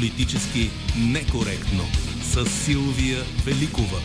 [0.00, 0.70] Политически
[1.12, 1.82] некоректно
[2.22, 3.98] с Силвия Великова.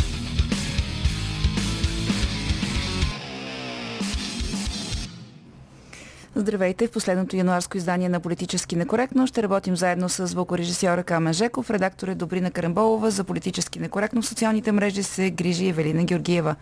[6.36, 6.88] Здравейте!
[6.88, 12.08] В последното януарско издание на Политически некоректно ще работим заедно с звукорежисьора Камен Жеков, редактор
[12.08, 16.56] е Добрина Карамболова, за Политически некоректно в социалните мрежи се грижи Евелина Георгиева.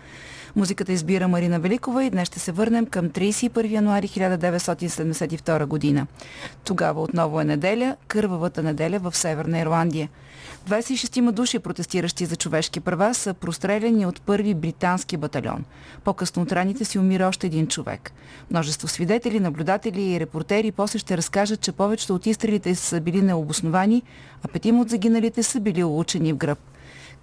[0.55, 6.07] Музиката избира Марина Великова и днес ще се върнем към 31 януари 1972 година.
[6.63, 10.09] Тогава отново е неделя, кървавата неделя в Северна Ирландия.
[10.69, 15.65] 26 души, протестиращи за човешки права, са простреляни от първи британски батальон.
[16.03, 18.11] По-късно от раните си умира още един човек.
[18.51, 24.03] Множество свидетели, наблюдатели и репортери после ще разкажат, че повечето от изстрелите са били необосновани,
[24.43, 26.59] а петима от загиналите са били улучени в гръб.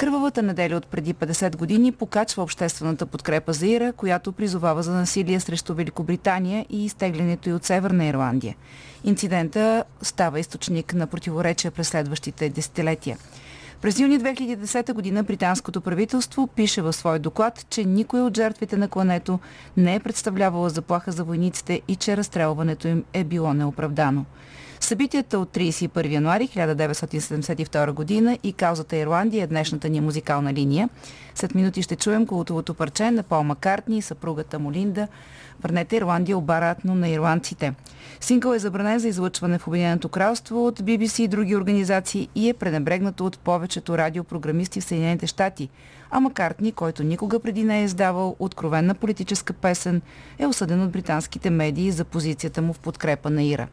[0.01, 5.41] Кървавата неделя от преди 50 години покачва обществената подкрепа за Ира, която призовава за насилие
[5.41, 8.57] срещу Великобритания и изтеглянето и от Северна Ирландия.
[9.05, 13.19] Инцидента става източник на противоречия през следващите десетилетия.
[13.83, 18.89] През юни 2010 година британското правителство пише в свой доклад, че никой от жертвите на
[18.89, 19.39] клането
[19.77, 24.25] не е представлявала заплаха за войниците и че разстрелването им е било неоправдано.
[24.81, 30.89] Събитията от 31 януари 1972 година и каузата Ирландия е днешната ни музикална линия.
[31.35, 35.09] След минути ще чуем колотовото парче на Пол Маккартни и съпругата му Линда.
[35.63, 37.75] Върнете Ирландия обаратно на ирландците.
[38.21, 42.55] Сингъл е забранен за излъчване в Обединеното кралство от BBC и други организации и е
[42.55, 45.69] пренебрегнато от повечето радиопрограмисти в Съединените щати.
[46.11, 50.03] А Маккартни, който никога преди не е издавал откровенна политическа песен,
[50.39, 53.69] е осъден от британските медии за позицията му в подкрепа на Ира.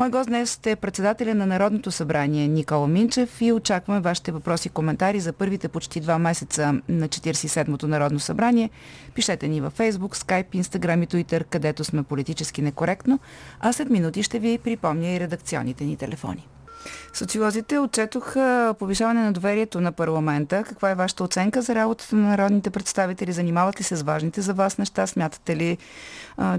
[0.00, 4.70] Мой гост днес е председателя на Народното събрание Никола Минчев и очакваме вашите въпроси и
[4.70, 8.70] коментари за първите почти два месеца на 47-то Народно събрание.
[9.14, 13.18] Пишете ни във Facebook, Skype, Instagram и Twitter, където сме политически некоректно,
[13.60, 16.48] а след минути ще ви припомня и редакционните ни телефони.
[17.12, 20.62] Социолозите отчетоха повишаване на доверието на парламента.
[20.62, 23.32] Каква е вашата оценка за работата на народните представители?
[23.32, 25.06] Занимават ли се с важните за вас неща?
[25.06, 25.78] Смятате ли,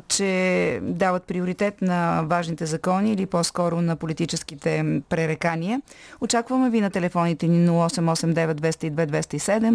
[0.07, 5.81] че дават приоритет на важните закони или по-скоро на политическите пререкания?
[6.21, 9.71] Очакваме ви на телефоните ни 0889 202 207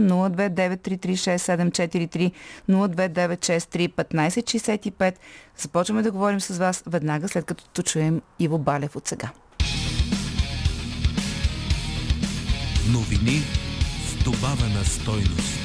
[2.68, 5.14] 029336743 1565.
[5.56, 9.30] Започваме да говорим с вас веднага след като чуем Иво Балев от сега.
[12.92, 13.40] Новини
[14.06, 15.58] с добавена стойност.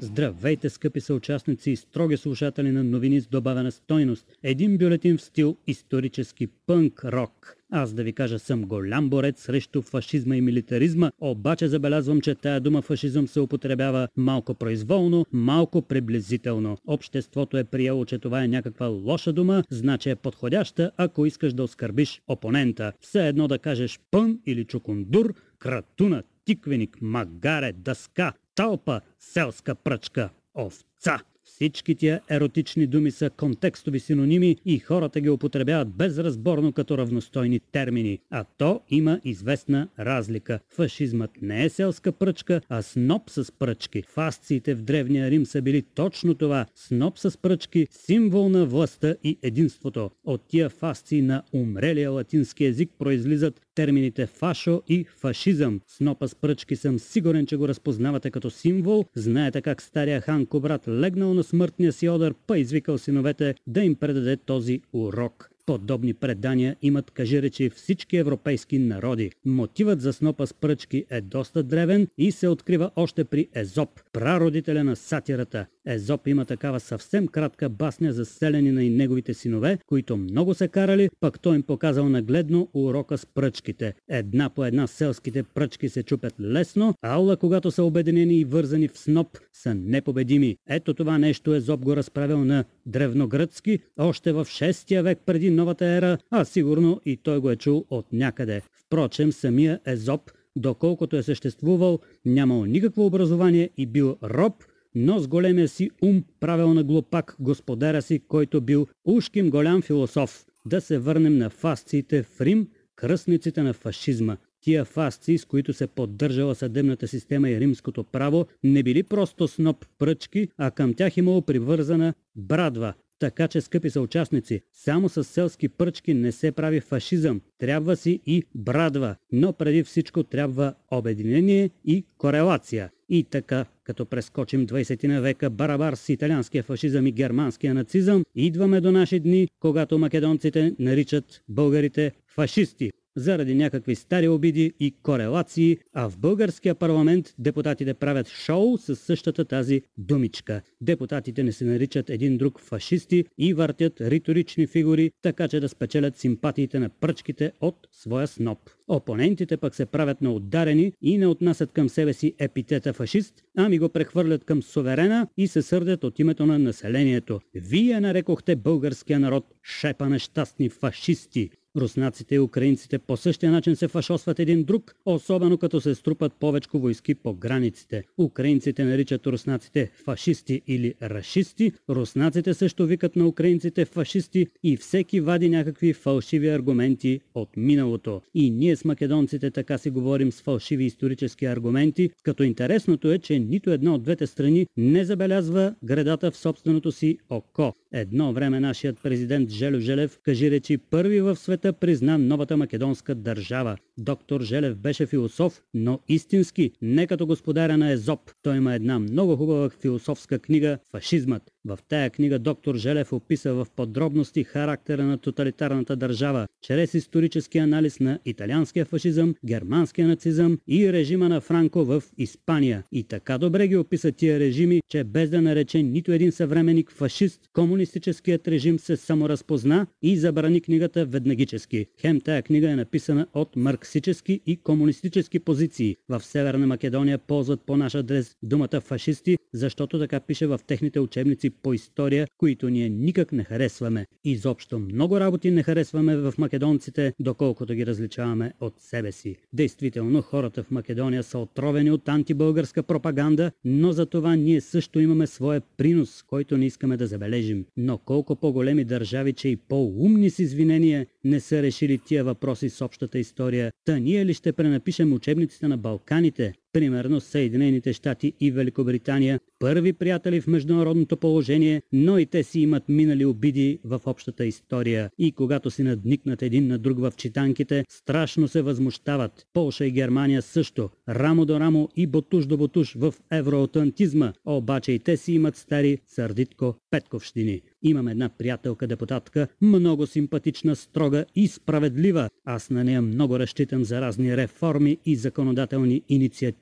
[0.00, 4.26] Здравейте, скъпи съучастници и строги слушатели на новини с добавена стойност.
[4.42, 7.59] Един бюлетин в стил исторически пънк рок.
[7.70, 12.60] Аз да ви кажа съм голям борец срещу фашизма и милитаризма, обаче забелязвам, че тая
[12.60, 16.76] дума фашизъм се употребява малко произволно, малко приблизително.
[16.86, 21.62] Обществото е приело, че това е някаква лоша дума, значи е подходяща, ако искаш да
[21.62, 22.92] оскърбиш опонента.
[23.00, 31.18] Все едно да кажеш пън или чукундур, кратуна, тиквеник, магаре, дъска, талпа, селска пръчка, овца.
[31.60, 38.18] Всички тия еротични думи са контекстови синоними и хората ги употребяват безразборно като равностойни термини.
[38.30, 40.60] А то има известна разлика.
[40.68, 44.02] Фашизмът не е селска пръчка, а сноп с пръчки.
[44.02, 46.66] Фасциите в Древния Рим са били точно това.
[46.74, 50.10] Сноп с пръчки, символ на властта и единството.
[50.24, 55.80] От тия фасции на умрелия латински език произлизат термините фашо и фашизъм.
[55.86, 59.04] Снопа с пръчки съм сигурен, че го разпознавате като символ.
[59.14, 63.94] Знаете как стария хан Кобрат легнал на смъртния си одър, па извикал синовете да им
[63.94, 65.50] предаде този урок.
[65.70, 69.30] Подобни предания имат, кажи речи, всички европейски народи.
[69.46, 74.84] Мотивът за снопа с пръчки е доста древен и се открива още при Езоп, прародителя
[74.84, 75.66] на сатирата.
[75.86, 81.10] Езоп има такава съвсем кратка басня за селянина и неговите синове, които много се карали,
[81.20, 83.94] пък той им показал нагледно урока с пръчките.
[84.08, 88.88] Една по една селските пръчки се чупят лесно, а аула, когато са обединени и вързани
[88.88, 90.56] в сноп, са непобедими.
[90.68, 96.18] Ето това нещо Езоп го разправил на древногръцки още в 6 век преди новата ера,
[96.30, 98.62] а сигурно и той го е чул от някъде.
[98.86, 104.54] Впрочем, самия Езоп, доколкото е съществувал, нямал никакво образование и бил роб,
[104.94, 110.44] но с големия си ум правил на глупак господаря си, който бил ушким голям философ.
[110.66, 114.36] Да се върнем на фасциите в Рим, кръстниците на фашизма.
[114.60, 119.86] Тия фасции, с които се поддържала съдебната система и римското право, не били просто сноп
[119.98, 122.94] пръчки, а към тях имало привързана брадва.
[123.20, 127.40] Така че, скъпи съучастници, само с селски пръчки не се прави фашизъм.
[127.58, 132.90] Трябва си и брадва, но преди всичко трябва обединение и корелация.
[133.08, 138.80] И така, като прескочим 20 на века барабар с италианския фашизъм и германския нацизъм, идваме
[138.80, 146.10] до наши дни, когато македонците наричат българите фашисти заради някакви стари обиди и корелации, а
[146.10, 150.60] в българския парламент депутатите правят шоу с същата тази думичка.
[150.80, 156.16] Депутатите не се наричат един друг фашисти и въртят риторични фигури, така че да спечелят
[156.16, 158.58] симпатиите на пръчките от своя сноп.
[158.88, 163.78] Опонентите пък се правят на ударени и не отнасят към себе си епитета фашист, ами
[163.78, 167.40] го прехвърлят към суверена и се сърдят от името на населението.
[167.54, 171.50] Вие нарекохте българския народ шепа нещастни фашисти.
[171.76, 176.68] Руснаците и украинците по същия начин се фашосват един друг, особено като се струпат повече
[176.74, 178.02] войски по границите.
[178.18, 185.48] Украинците наричат руснаците фашисти или рашисти, руснаците също викат на украинците фашисти и всеки вади
[185.48, 188.22] някакви фалшиви аргументи от миналото.
[188.34, 193.38] И ние с македонците така си говорим с фалшиви исторически аргументи, като интересното е, че
[193.38, 197.72] нито една от двете страни не забелязва градата в собственото си око.
[197.92, 203.76] Едно време нашият президент Желю Желев кажи речи първи в света призна новата македонска държава.
[204.00, 208.30] Доктор Желев беше философ, но истински, не като господаря на Езоп.
[208.42, 211.42] Той има една много хубава философска книга «Фашизмът».
[211.64, 218.00] В тая книга доктор Желев описа в подробности характера на тоталитарната държава, чрез исторически анализ
[218.00, 222.82] на италианския фашизъм, германския нацизъм и режима на Франко в Испания.
[222.92, 227.40] И така добре ги описа тия режими, че без да нарече нито един съвременник фашист,
[227.52, 231.86] комунистическият режим се саморазпозна и забрани книгата веднагически.
[232.00, 233.56] Хем тая книга е написана от
[233.90, 235.96] марксически и комунистически позиции.
[236.08, 241.50] В Северна Македония ползват по наш адрес думата фашисти, защото така пише в техните учебници
[241.50, 244.06] по история, които ние никак не харесваме.
[244.24, 249.36] Изобщо много работи не харесваме в македонците, доколкото ги различаваме от себе си.
[249.52, 255.26] Действително, хората в Македония са отровени от антибългарска пропаганда, но за това ние също имаме
[255.26, 257.64] своя принос, който не искаме да забележим.
[257.76, 262.84] Но колко по-големи държави, че и по-умни с извинения, не са решили тия въпроси с
[262.84, 269.40] общата история, та ние ли ще пренапишем учебниците на Балканите, примерно Съединените щати и Великобритания,
[269.58, 275.10] първи приятели в международното положение, но и те си имат минали обиди в общата история.
[275.18, 279.46] И когато си надникнат един на друг в читанките, страшно се възмущават.
[279.52, 284.98] Полша и Германия също, рамо до рамо и ботуш до ботуш в евроатлантизма, обаче и
[284.98, 287.60] те си имат стари сърдитко петковщини.
[287.82, 292.28] Имам една приятелка депутатка, много симпатична, строга и справедлива.
[292.44, 296.59] Аз на нея много разчитам за разни реформи и законодателни инициативи.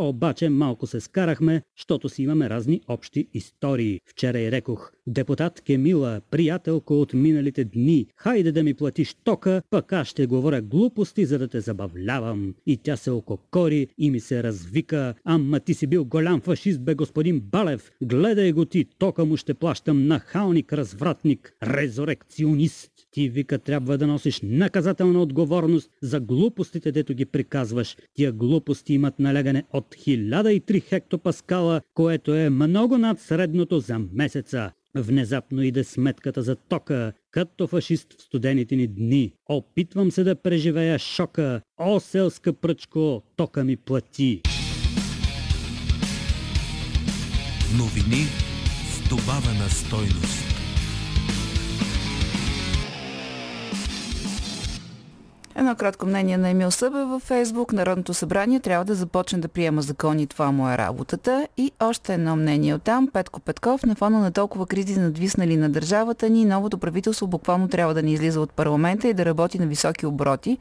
[0.00, 4.00] Обаче малко се скарахме, защото си имаме разни общи истории.
[4.06, 9.92] Вчера и рекох, депутат Кемила, приятелко от миналите дни, хайде да ми платиш тока, пък
[9.92, 12.54] аз ще говоря глупости, за да те забавлявам.
[12.66, 16.94] И тя се ококори и ми се развика, ама ти си бил голям фашист, бе
[16.94, 22.90] господин Балев, гледай го ти, тока му ще плащам нахалник, развратник, резорекционист.
[23.10, 27.96] Ти вика трябва да носиш наказателна отговорност за глупостите, дето ги приказваш.
[28.14, 34.70] Тия глупости имат налягане от 1003 хектопаскала, което е много над средното за месеца.
[34.94, 39.32] Внезапно иде сметката за тока, като фашист в студените ни дни.
[39.48, 41.60] Опитвам се да преживея шока.
[41.78, 44.42] О, селска пръчко, тока ми плати.
[47.78, 48.24] Новини
[48.92, 50.37] с добавена стойност.
[55.58, 57.72] Едно кратко мнение на Емил Събе във Фейсбук.
[57.72, 60.26] Народното събрание трябва да започне да приема закони.
[60.26, 61.48] Това му е работата.
[61.56, 63.08] И още едно мнение от там.
[63.12, 63.82] Петко Петков.
[63.82, 68.12] На фона на толкова кризи надвиснали на държавата ни, новото правителство буквално трябва да не
[68.12, 70.58] излиза от парламента и да работи на високи обороти.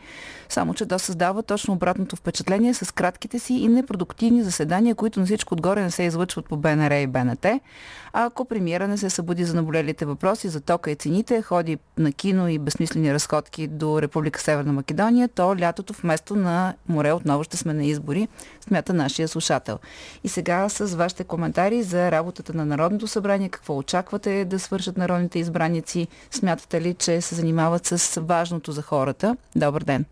[0.49, 5.25] Само, че то създава точно обратното впечатление с кратките си и непродуктивни заседания, които на
[5.25, 7.45] всичко отгоре не се излъчват по БНР и БНТ.
[7.45, 12.11] А ако премиера не се събуди за наболелите въпроси за тока и цените, ходи на
[12.11, 14.86] кино и безсмислени разходки до Република Северна Македония,
[15.35, 18.27] то лятото вместо на море отново ще сме на избори,
[18.61, 19.79] смята нашия слушател.
[20.23, 25.39] И сега с вашите коментари за работата на Народното събрание, какво очаквате да свършат народните
[25.39, 29.37] избраници, смятате ли, че се занимават с важното за хората?
[29.55, 30.05] Добър ден!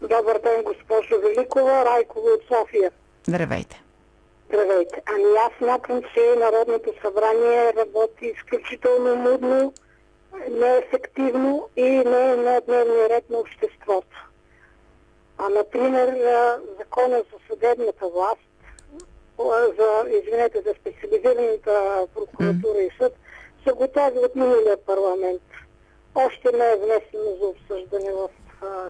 [0.00, 2.90] Добър ден, госпожо Великова, Райкова от София.
[3.28, 3.82] Здравейте!
[4.48, 5.02] Здравейте.
[5.06, 9.72] Ами аз смятам, че Народното събрание работи изключително мудно,
[10.50, 14.30] неефективно и не е на дневния ред на обществото.
[15.38, 16.16] А, например,
[16.78, 18.40] закона за съдебната власт,
[19.78, 23.12] за, извинете, за специализираната прокуратура и съд,
[23.66, 25.42] са готови от миналия парламент.
[26.14, 28.28] Още не е внесено за обсъждане в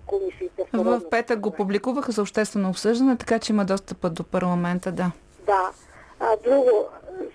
[0.06, 0.64] комисиите.
[0.72, 5.12] В, В петък го публикуваха за обществено обсъждане, така че има достъп до парламента, да.
[5.46, 5.70] Да.
[6.20, 6.88] А друго,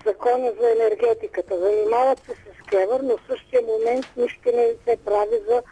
[0.06, 1.58] закона за енергетиката.
[1.58, 5.62] Занимават се с Кевър, но в същия момент нищо не се прави за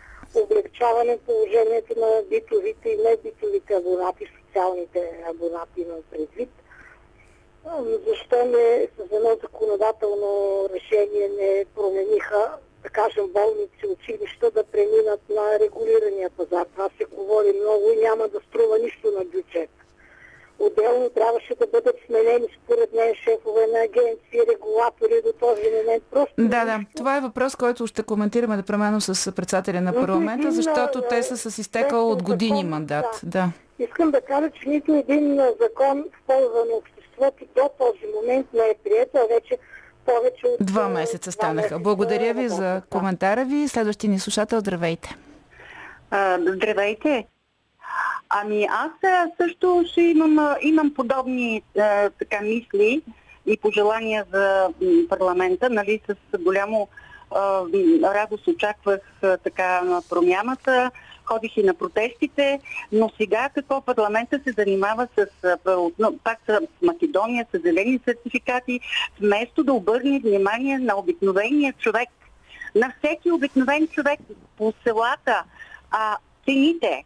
[0.43, 6.51] облегчаване положението на битовите и небитовите абонати, социалните абонати на предвид.
[8.09, 15.59] Защо не с едно законодателно решение не промениха, да кажем, болници, училища да преминат на
[15.59, 16.67] регулирания пазар.
[16.67, 19.71] Това се говори много и няма да струва нищо на бюджет.
[20.61, 26.03] Отделно трябваше да бъдат сменени според мен шефове на агенции, регулатори до този момент.
[26.11, 26.81] Просто Да, да.
[26.97, 31.37] Това е въпрос, който ще коментираме непременно с председателя на парламента, защото а, те са
[31.51, 33.21] с изтекал от години закон, мандат.
[33.23, 33.31] да.
[33.41, 33.85] Да.
[33.85, 38.61] Искам да кажа, че нито един закон в полза на обществото до този момент не
[38.61, 39.59] е прият, а вече
[40.07, 40.67] повече от...
[40.67, 41.79] Два месеца станаха.
[41.79, 43.69] Благодаря ви за коментара ви.
[43.69, 45.17] Следващия ни слушател, здравейте.
[46.11, 47.27] А, здравейте.
[48.29, 53.03] Ами аз а, също ще имам, а, имам подобни а, така мисли
[53.47, 54.69] и пожелания за
[55.09, 55.71] парламента.
[55.71, 56.89] Нали, с голямо
[57.31, 57.63] а,
[58.15, 60.91] радост очаквах а, така на промяната,
[61.25, 62.61] ходих и на протестите,
[62.93, 63.81] но сега какво?
[63.81, 65.57] Парламента се занимава с а,
[66.25, 68.81] пак с Македония, с зелени сертификати,
[69.21, 72.09] вместо да обърне внимание на обикновения човек,
[72.75, 74.21] на всеки обикновен човек
[74.57, 75.45] по селата,
[75.91, 77.05] а, цените,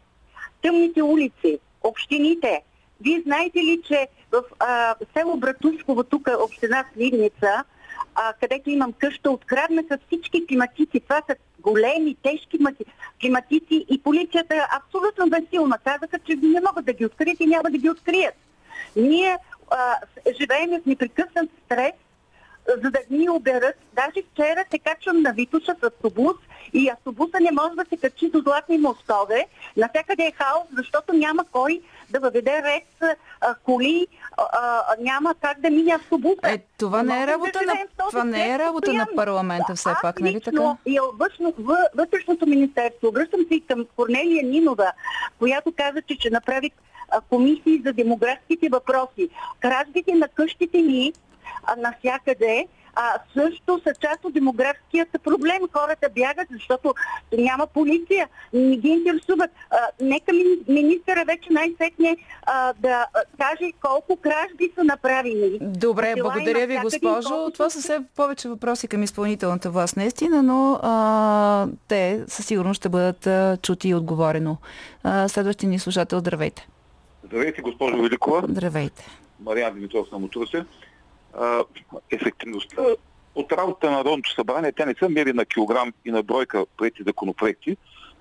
[0.65, 2.61] тъмните улици, общините.
[3.01, 7.63] Вие знаете ли, че в а, село Братушково, тук община Сливница,
[8.15, 10.99] а, където имам къща, откраднаха всички климатици.
[10.99, 12.85] Това са големи, тежки мати-
[13.21, 15.77] климатици и полицията абсолютно безсилна.
[15.83, 18.35] Казаха, че не могат да ги открият и няма да ги открият.
[18.95, 19.37] Ние
[19.71, 21.93] а, с- живеем в непрекъснат стрес,
[22.75, 23.75] за да ни оберат.
[23.93, 26.35] Даже вчера се качвам на Витуша с автобус
[26.73, 29.45] и автобуса не може да се качи до Златни мостове.
[29.77, 34.07] Навсякъде е хаос, защото няма кой да въведе ред а, коли,
[34.37, 36.39] а, а, няма как да мине автобуса.
[36.43, 40.01] Е, това не е работа да на- това не е работа на парламента все Аз
[40.01, 40.77] пак, нали така?
[40.85, 44.91] И вътрешно, въ- вътрешното министерство, обръщам се и към Корнелия Нинова,
[45.39, 46.71] която каза, че ще направи
[47.09, 49.29] а, комисии за демографските въпроси.
[49.59, 51.13] Кражбите на къщите ни
[51.63, 55.59] а, навсякъде а, също са част от демографският проблем.
[55.73, 56.93] Хората бягат, защото
[57.33, 59.51] няма полиция, не ги интересуват.
[59.71, 62.17] А, нека ми- министъра вече най-сетне
[62.75, 63.07] да а,
[63.39, 65.57] каже колко кражби са направени.
[65.61, 67.29] Добре, По села благодаря ви, госпожо.
[67.29, 72.77] колкото Това са все повече въпроси към изпълнителната власт, наистина, но а, те със сигурност
[72.77, 74.57] ще бъдат а, чути и отговорено.
[75.03, 76.67] А, следващия ни слушател, здравейте.
[77.23, 78.43] Здравейте, госпожо Великова.
[78.49, 79.05] Здравейте.
[79.39, 80.65] Мариан Димитров съм от Русе.
[81.39, 81.63] А,
[82.11, 82.81] ефективността
[83.35, 87.03] от работа на Народното събрание, тя не се мери на килограм и на бройка прети
[87.03, 87.77] законопроекти.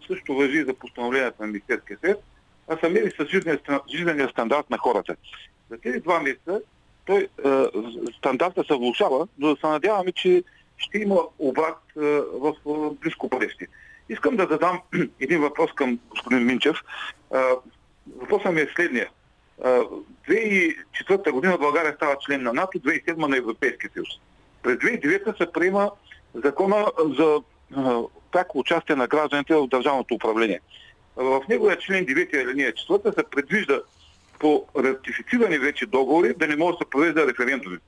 [0.07, 2.23] Също въжи за постановлението на Министерския съвет,
[2.69, 5.17] а се мери с жизнения, ста- жизнения стандарт на хората.
[5.71, 6.61] За тези два месеца
[7.07, 7.49] той, е,
[8.19, 10.43] стандарта се влушава, но да се надяваме, че
[10.77, 12.01] ще има обрат е,
[12.33, 13.67] в е, близко бъдеще.
[14.09, 14.81] Искам да задам
[15.21, 16.77] един въпрос към господин Минчев.
[18.17, 19.09] Въпросът ми е следния.
[19.63, 19.81] А,
[20.29, 24.09] 2004 година България става член на НАТО, 2007 на Европейския съюз.
[24.63, 25.91] През 2009 се приема
[26.35, 26.87] закона
[27.19, 27.41] за
[28.33, 30.61] пряко участие на гражданите в държавното управление.
[31.17, 33.81] В неговия член 9 алинея 4 се предвижда
[34.39, 37.79] по ратифицирани вече договори да не може да се провежда референдуми.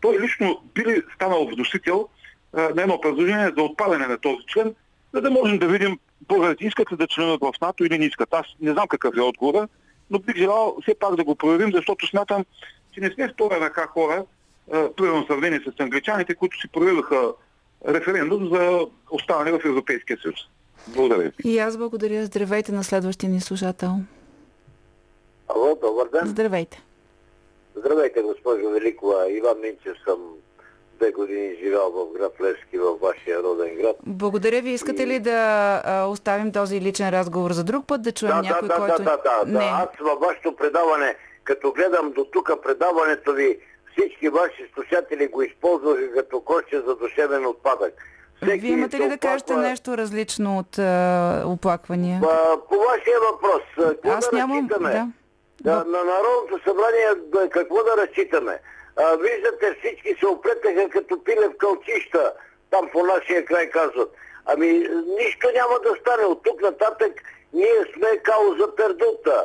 [0.00, 2.08] Той лично би ли станал вносител
[2.52, 4.74] на едно предложение за отпадане на този член,
[5.14, 8.34] за да можем да видим българите искат ли да членуват в НАТО или не искат.
[8.34, 9.68] Аз не знам какъв е отговора,
[10.10, 12.44] но бих желал все пак да го проверим, защото смятам,
[12.92, 14.24] че не сме втора ръка хора,
[14.96, 17.32] примерно в сравнение с англичаните, които си проведоха
[17.88, 20.36] референдум за оставане в Европейския съюз.
[20.88, 21.50] Благодаря ви.
[21.50, 22.26] И аз благодаря.
[22.26, 23.90] Здравейте на следващия ни слушател.
[25.48, 26.26] Алло, добър ден.
[26.26, 26.82] Здравейте.
[27.76, 29.32] Здравейте, госпожо Великова.
[29.32, 30.18] Иван Минчев съм
[31.00, 33.96] две години живял в град Левски, във вашия роден град.
[34.06, 34.70] Благодаря ви.
[34.70, 38.74] Искате ли да оставим този личен разговор за друг път, да чуем Да, някой, да,
[38.74, 39.02] да, който...
[39.02, 39.58] да, да, да.
[39.58, 39.64] Не.
[39.64, 41.14] Аз във вашето предаване,
[41.44, 43.58] като гледам до тук предаването ви,
[43.92, 47.94] всички ваши слушатели го използваха като коще за душевен отпадък.
[48.42, 52.20] Всеки Вие имате ли да кажете оплаква, нещо различно от а, оплаквания?
[52.24, 54.56] а, По вашия въпрос, какво Аз да нямам...
[54.58, 54.90] разчитаме?
[54.92, 55.08] Да.
[55.62, 58.58] Да, на Народното събрание да, какво да разчитаме?
[59.02, 62.32] А, виждате, всички се оплетаха като пиле в кълчища,
[62.70, 64.12] там по нашия край казват.
[64.46, 64.66] Ами,
[65.18, 66.24] нищо няма да стане.
[66.24, 67.12] От тук нататък
[67.52, 69.44] ние сме кауза пердута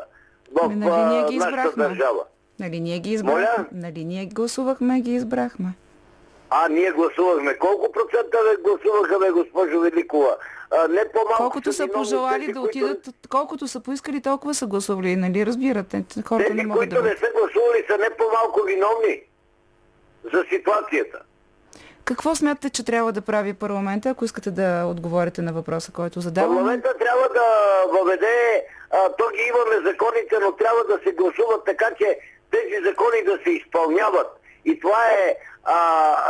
[0.52, 2.24] в Ами, нали а, ги нашата държава.
[2.60, 3.42] Нали ние ги избрахме?
[3.42, 3.66] Моля?
[3.72, 5.68] Нали ние гласувахме, ги избрахме?
[6.50, 7.58] А, ние гласувахме.
[7.58, 10.38] Колко процента бе гласуваха, бе, госпожо Великова?
[10.72, 14.68] А, не по-малко Колкото са пожелали тези, да които- отидат, колкото са поискали, толкова са
[14.68, 15.46] гласували, нали?
[15.46, 17.20] Разбирате, хората Тези, не могат да които не бъдат.
[17.20, 19.22] са гласували, са не по-малко виновни
[20.34, 21.20] за ситуацията.
[22.06, 26.56] Какво смятате, че трябва да прави парламента, ако искате да отговорите на въпроса, който задавам?
[26.56, 27.48] Парламента трябва да
[28.00, 32.20] въведе, а, то ги имаме законите, но трябва да се гласуват така, че
[32.52, 34.28] тези закони да се изпълняват.
[34.66, 35.76] И това е а,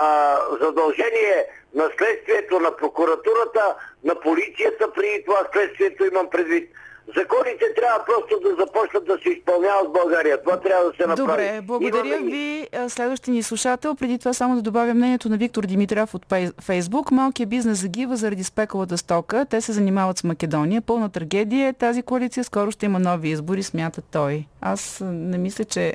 [0.02, 6.72] а, задължение на следствието, на прокуратурата, на полицията при това следствието имам предвид.
[7.08, 10.44] Законите трябва просто да започнат да се изпълняват в България.
[10.44, 11.44] Това трябва да се направи.
[11.44, 12.68] Добре, благодаря Имаме ви.
[12.88, 13.96] Следващия ни слушател.
[13.96, 16.26] Преди това само да добавя мнението на Виктор Димитров от
[16.62, 17.12] Фейсбук.
[17.12, 19.46] Малкият бизнес загива заради спекулата стока.
[19.50, 20.82] Те се занимават с Македония.
[20.82, 22.44] Пълна трагедия е тази коалиция.
[22.44, 24.46] Скоро ще има нови избори, смята той.
[24.62, 25.94] Аз не мисля, че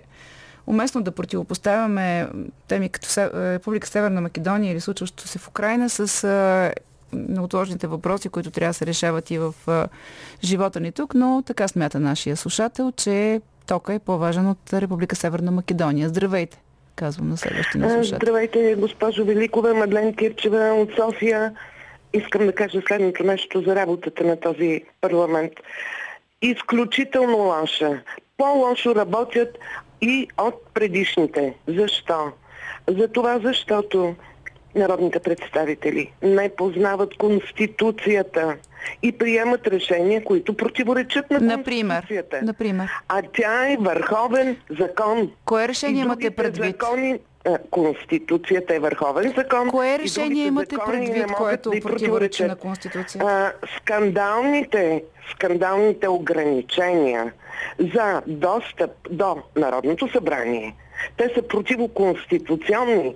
[0.67, 2.29] уместно да противопоставяме
[2.69, 6.25] теми като Република Северна Македония или случващото се в Украина с
[7.13, 9.55] неотложните въпроси, които трябва да се решават и в
[10.45, 15.51] живота ни тук, но така смята нашия слушател, че тока е по-важен от Република Северна
[15.51, 16.09] Македония.
[16.09, 16.61] Здравейте,
[16.97, 18.17] казвам на следващия ни А, слушател.
[18.17, 21.55] Здравейте, госпожо Великова, Мадлен Кирчева от София.
[22.13, 25.53] Искам да кажа следното нещо за работата на този парламент.
[26.43, 28.03] Изключително лоша.
[28.37, 29.59] По-лошо работят
[30.01, 31.55] и от предишните.
[31.69, 32.33] Защо?
[32.89, 34.15] За това, защото
[34.75, 38.57] народните представители не познават Конституцията
[39.03, 42.41] и приемат решения, които противоречат на Например, Конституцията.
[42.43, 45.31] например, А тя е върховен закон.
[45.45, 46.77] кое решение имате предвид?
[46.81, 47.19] Закони,
[47.71, 49.71] Конституцията е върховен закон.
[49.71, 52.57] Кое и решение имате предвид, което да противоречи на.
[52.57, 53.27] Конституцията?
[53.27, 57.33] А, скандалните, скандалните ограничения
[57.95, 60.75] за достъп до Народното събрание,
[61.17, 63.15] те са противоконституционни.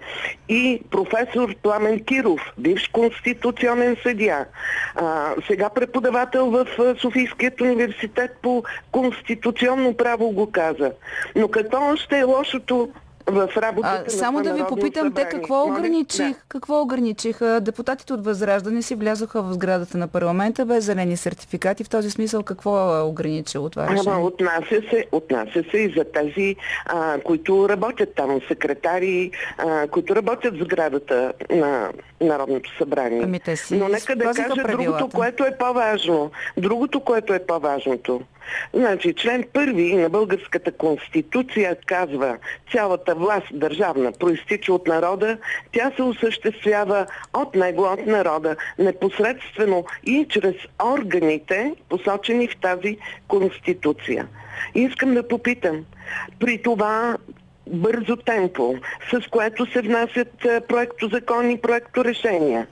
[0.49, 4.47] И професор Пламен Киров, бивш конституционен съдия,
[4.95, 6.67] а, сега преподавател в
[7.01, 8.63] Софийският университет по
[8.93, 10.93] конституционно право го каза.
[11.37, 12.89] Но какво още е лошото
[13.27, 15.31] в работата А, само да ви попитам, те събрание?
[15.31, 15.73] какво Моля?
[15.73, 16.29] ограничих?
[16.29, 16.35] Да.
[16.49, 17.61] Какво ограничиха?
[17.61, 21.85] Депутатите от Възраждане си влязоха в сградата на парламента без зелени сертификати.
[21.85, 24.03] В този смисъл какво е ограничило това решение?
[24.07, 26.57] Ама отнася се, отнася се и за тези,
[26.87, 33.21] а, които работят там, секретари, а, които работят в сградата на Народното събрание.
[33.25, 34.73] Ами те си Но нека да кажа правилата.
[34.73, 36.31] другото, което е по-важно.
[36.57, 38.21] Другото, което е по-важното.
[38.75, 42.39] Значи, член първи на българската конституция казва,
[42.73, 45.39] цялата власт държавна проистича от народа,
[45.73, 50.55] тя се осъществява от него, от народа, непосредствено и чрез
[50.85, 52.97] органите, посочени в тази
[53.29, 54.29] конституция.
[54.75, 55.85] Искам да попитам,
[56.41, 57.17] при това
[57.67, 58.75] бързо темпо,
[59.11, 62.67] с което се внасят е, проектозакони, проекторешения.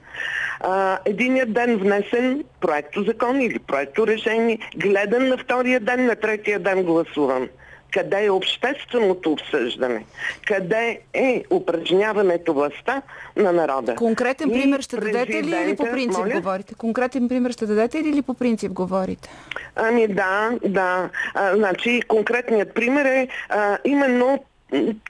[0.61, 7.49] А, единият ден внесен проектозакон или проекторешение, гледан на втория ден, на третия ден гласуван.
[7.93, 10.05] Къде е общественото обсъждане?
[10.47, 13.03] Къде е упражняването властта
[13.37, 13.95] на народа?
[13.95, 16.35] Конкретен И пример ще дадете ли или по принцип Моля?
[16.35, 16.75] говорите?
[16.75, 19.31] Конкретен пример ще дадете ли или по принцип говорите?
[19.77, 21.11] Ами да, да.
[21.35, 24.45] А, значи конкретният пример е а, именно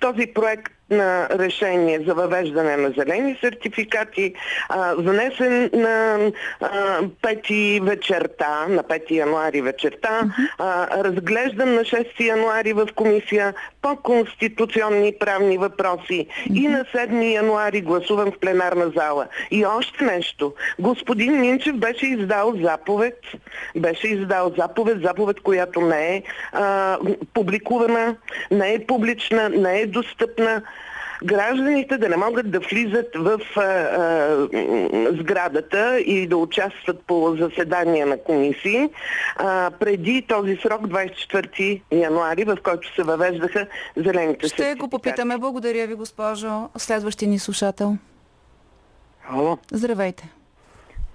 [0.00, 4.34] този проект на решение за въвеждане на зелени сертификати,
[4.68, 6.18] а, внесен на
[6.60, 10.20] а, 5 вечерта, на 5 януари вечерта,
[10.58, 17.80] а, разглеждан на 6 януари в комисия по конституционни правни въпроси и на 7 януари
[17.80, 19.26] гласуван в пленарна зала.
[19.50, 20.54] И още нещо.
[20.78, 23.18] Господин Минчев беше издал заповед,
[23.76, 26.98] беше издал заповед, заповед, която не е а,
[27.34, 28.16] публикувана,
[28.50, 30.62] не е публична, не е достъпна
[31.24, 34.48] гражданите да не могат да влизат в а, а,
[35.20, 38.88] сградата и да участват по заседания на комисии
[39.36, 45.38] а, преди този срок 24 януари, в който се въвеждаха зелените Ще го попитаме.
[45.38, 46.68] Благодаря ви, госпожо.
[46.76, 47.96] Следващия ни слушател.
[49.28, 50.28] Ало, Здравейте.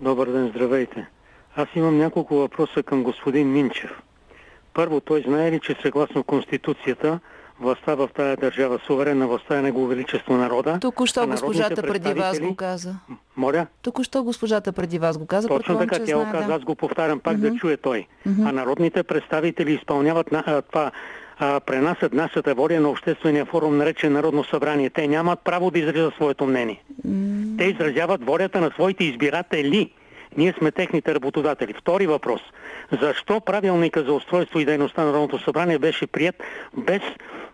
[0.02, 1.08] добър ден, здравейте.
[1.56, 3.92] Аз имам няколко въпроса към господин Минчев.
[4.74, 7.20] Първо, той знае ли, че съгласно Конституцията
[7.60, 10.78] властта в тая държава, суверенна властта е Негово Величество народа?
[10.82, 12.96] Току-що госпожата преди вас го каза.
[13.36, 13.68] Моля?
[13.82, 15.48] Току-що госпожата преди вас го каза.
[15.48, 16.54] Точно така, тя го каза, да.
[16.54, 18.08] аз го повтарям пак да чуе той.
[18.26, 20.92] А народните представители изпълняват на, а, това,
[21.40, 24.90] а, пренасят нашата воля на обществения форум, наречен Народно събрание.
[24.90, 26.84] Те нямат право да изразят своето мнение.
[27.58, 29.92] Те изразяват волята на своите избиратели.
[30.38, 31.74] Ние сме техните работодатели.
[31.74, 32.42] Втори въпрос.
[33.02, 36.36] Защо правилника за устройство и дейността на Народното събрание беше прият
[36.78, 37.02] без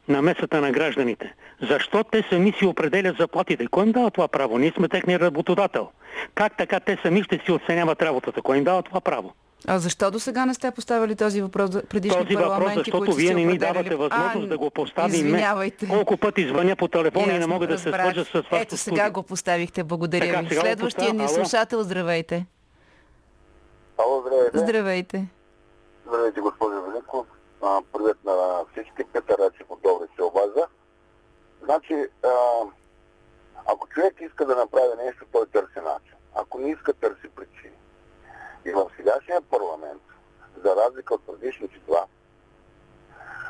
[0.08, 1.34] намесата на гражданите?
[1.70, 3.68] Защо те сами си определят заплатите?
[3.68, 4.58] Кой им дава това право?
[4.58, 5.90] Ние сме техния работодател.
[6.36, 8.42] Как така те сами ще си оценяват работата?
[8.42, 9.34] Кой им дава това право?
[9.68, 13.14] А защо до сега не сте поставили този въпрос предишни Този въпрос, парламенти, защото които
[13.14, 15.16] вие не ми давате възможност А, да го поставим.
[15.16, 15.88] Извинявайте.
[15.88, 18.02] Колко пъти звъня по телефона и не Ясно, мога да се разбрах.
[18.02, 18.62] свържа с вас.
[18.62, 19.84] Ето сега го поставихте.
[19.84, 20.56] Благодаря Така, ви.
[20.56, 22.46] Следващия ни слушател, здравейте.
[23.98, 24.58] Ало, здравейте.
[24.58, 25.28] Здравейте.
[26.08, 27.28] Здравейте, госпожо Великов.
[27.62, 29.04] А, Привет на всички.
[29.14, 30.68] Петър Рачев от Добре се обажда.
[31.64, 32.30] Значи, а,
[33.66, 36.16] ако човек иска да направи нещо, той търси начин.
[36.36, 37.76] Ако не иска, търси причини.
[38.66, 40.02] И в сегашния парламент,
[40.64, 42.06] за разлика от предишните два,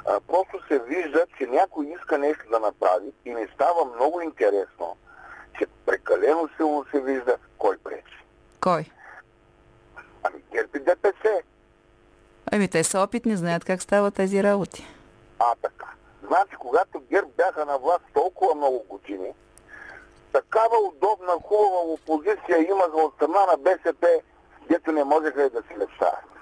[0.05, 4.97] а, просто се вижда, че някой иска нещо да направи и ми става много интересно,
[5.59, 8.25] че прекалено силно се вижда кой пречи.
[8.59, 8.85] Кой?
[10.23, 11.41] Ами ГЕРБ и ДПС.
[12.51, 14.85] Ами те са опитни, знаят как стават тези работи.
[15.39, 15.87] А, така.
[16.27, 19.31] Значи, когато ГЕРБ бяха на власт толкова много години,
[20.33, 24.07] такава удобна, хубава опозиция имаха от страна на БСП,
[24.69, 26.33] дето не можеха и да си мечтаят.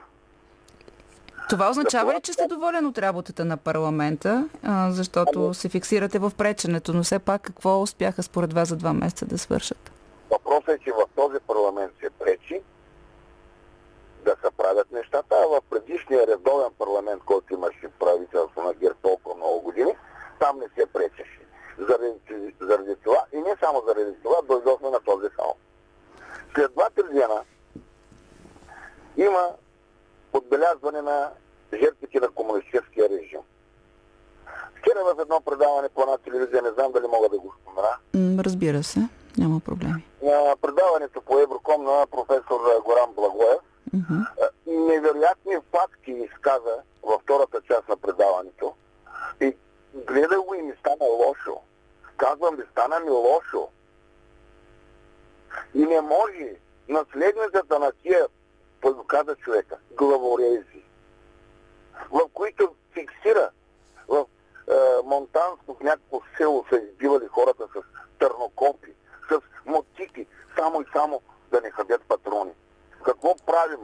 [1.50, 6.32] Това означава ли, че сте доволен от работата на парламента, а, защото се фиксирате в
[6.38, 9.92] преченето, но все пак какво успяха според вас за два месеца да свършат?
[10.32, 12.62] Въпросът е, че в този парламент се пречи
[14.24, 19.36] да се правят нещата, а в предишния редовен парламент, който имаше правителство на ГЕРБ толкова
[19.36, 19.96] много години,
[20.40, 21.42] там не се пречеше.
[21.78, 22.20] Заради,
[22.62, 25.58] заради това, и не само заради това, дойдохме на този хаос.
[26.56, 27.42] След два-три дена
[29.18, 29.50] има
[30.34, 31.30] отбелязване на
[31.74, 33.40] жертвите на комунистическия режим.
[34.76, 38.84] Вчера в едно предаване по една телевизия, не знам дали мога да го спомена, разбира
[38.84, 39.00] се,
[39.38, 40.06] няма проблеми.
[40.24, 43.60] на предаването по Евроком на професор Горан Благоев,
[43.94, 48.76] Е, невероятни факти изказа във втората част на предаването.
[49.42, 49.58] И
[49.94, 51.62] гледа го и ми стана лошо.
[52.18, 53.68] Казвам ви, стана ми лошо.
[55.74, 56.56] И не може
[56.88, 58.28] наследницата на тия,
[59.08, 60.84] каза човека, главорези,
[62.12, 63.50] в които фиксира
[64.08, 64.26] в
[64.72, 64.74] е,
[65.06, 67.82] Монтанско, в някакво село са избивали хората с
[68.20, 68.94] търнокопи,
[69.32, 70.28] с мотики,
[70.58, 72.52] само и само да не хабят патрони.
[73.06, 73.80] Какво правим?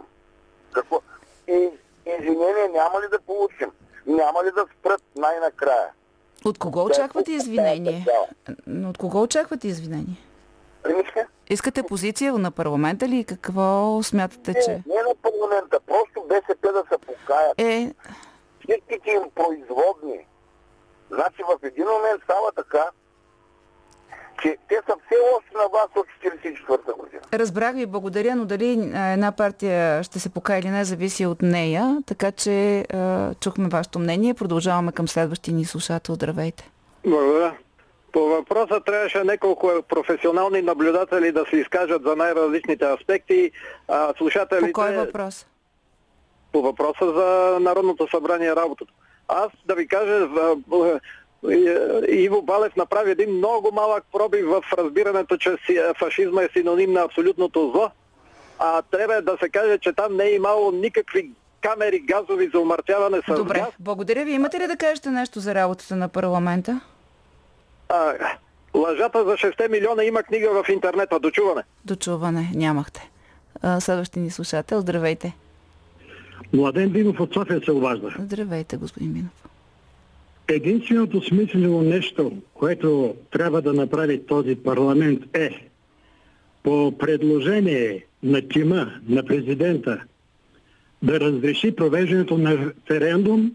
[0.71, 1.01] Какво?
[1.47, 1.69] И
[2.05, 3.71] извинение няма ли да получим?
[4.05, 5.87] Няма ли да спрат най-накрая?
[6.45, 8.05] От кого очаквате извинение?
[8.85, 10.17] От кого очаквате извинение?
[11.49, 13.23] Искате позиция на парламента ли?
[13.23, 14.71] Какво смятате, че...
[14.71, 17.61] Не, не на парламента, просто БСП да се покаят.
[17.61, 17.93] Е,
[18.59, 20.27] Всичките им производни.
[21.11, 22.85] Значи в един момент става така,
[24.41, 27.21] че те са все още на вас от 44-та година.
[27.33, 28.71] разбрах ви, благодаря, но дали
[29.13, 31.97] една партия ще се покая или не, зависи от нея.
[32.05, 32.85] Така че
[33.39, 34.33] чухме вашето мнение.
[34.33, 36.15] Продължаваме към следващия ни слушател.
[36.15, 36.69] Здравейте.
[37.05, 37.55] Благодаря.
[38.11, 43.51] По въпроса трябваше няколко професионални наблюдатели да се изкажат за най-различните аспекти.
[43.87, 44.71] А, слушателите...
[44.71, 45.47] По кой въпрос?
[46.51, 48.93] По въпроса за Народното събрание работата.
[49.27, 50.27] Аз да ви кажа,
[52.09, 57.01] Иво Балев направи един много малък пробив в разбирането, че си- фашизма е синоним на
[57.01, 57.89] абсолютното зло.
[58.59, 61.29] А трябва да се каже, че там не е имало никакви
[61.61, 63.69] камери газови за умъртвяване с Добре, газ.
[63.79, 64.31] благодаря ви.
[64.31, 66.81] Имате ли да кажете нещо за работата на парламента?
[67.89, 68.13] А,
[68.75, 71.19] лъжата за 6 милиона има книга в интернета.
[71.19, 71.63] Дочуване.
[71.85, 73.09] Дочуване нямахте.
[73.79, 74.81] Следващия ни слушател.
[74.81, 75.33] Здравейте.
[76.53, 78.15] Младен Димов от София се обажда.
[78.19, 79.46] Здравейте, господин Минов.
[80.47, 85.67] Единственото смислено нещо, което трябва да направи този парламент е
[86.63, 90.03] по предложение на тима на президента
[91.03, 93.51] да разреши провеждането на референдум,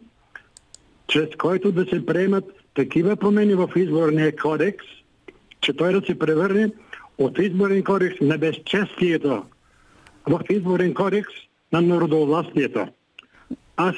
[1.09, 4.87] чрез който да се приемат такива промени в изборния кодекс,
[5.61, 6.70] че той да се превърне
[7.18, 9.44] от изборен кодекс на безчестието
[10.26, 11.33] в изборен кодекс
[11.72, 12.87] на народовластието.
[13.76, 13.96] Аз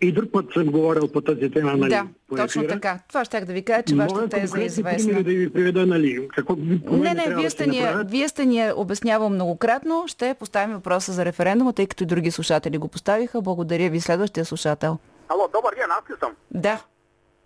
[0.00, 1.90] и друг път съм говорил по тази тема, нали?
[1.90, 2.98] Да, по точно така.
[3.08, 5.22] Това ще да ви кажа, че вашата теза е известна.
[5.22, 6.28] да ви приведа, нали?
[6.28, 10.04] Какво Не, промени не, трябва вие сте, ни, вие сте ни обяснявал многократно.
[10.06, 13.40] Ще поставим въпроса за референдума, тъй като и други слушатели го поставиха.
[13.40, 14.00] Благодаря ви.
[14.00, 14.98] Следващия слушател.
[15.28, 16.36] Ало, добър ден, аз ли съм?
[16.50, 16.84] Да.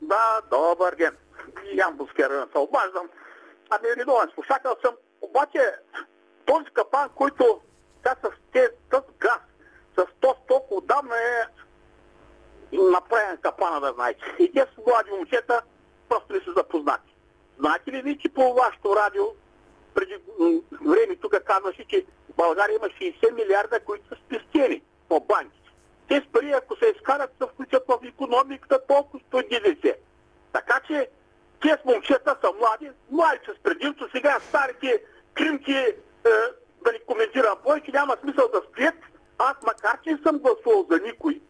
[0.03, 1.13] Да, добър ден.
[1.75, 3.07] Ямбулския район се обаждам.
[3.71, 4.95] Ами редовен слушател съм.
[5.23, 5.61] Обаче
[6.47, 7.61] този капан, който
[7.97, 9.41] сега с те, този газ,
[9.99, 11.64] с то толкова отдавна е
[12.79, 14.21] направен капана, да знаете.
[14.39, 15.63] И те с млади момчета
[16.09, 17.15] просто не са запознати.
[17.59, 19.25] Знаете ли ви, че по вашето радио
[19.95, 20.17] преди
[20.87, 22.05] време тук казваше, че
[22.37, 25.61] България има 60 милиарда, които са спестени по банки.
[26.09, 29.95] Те с пари, ако се изкарат, се включат в економиката, толкова стои ДДС.
[30.53, 31.09] Така че
[31.63, 35.03] тези момчета са млади, млади с предимство, сега старите
[35.35, 35.95] кримки, е,
[36.85, 38.95] да не коментирам повече, няма смисъл да стоят.
[39.39, 41.41] Аз макар, че не съм гласувал за никой,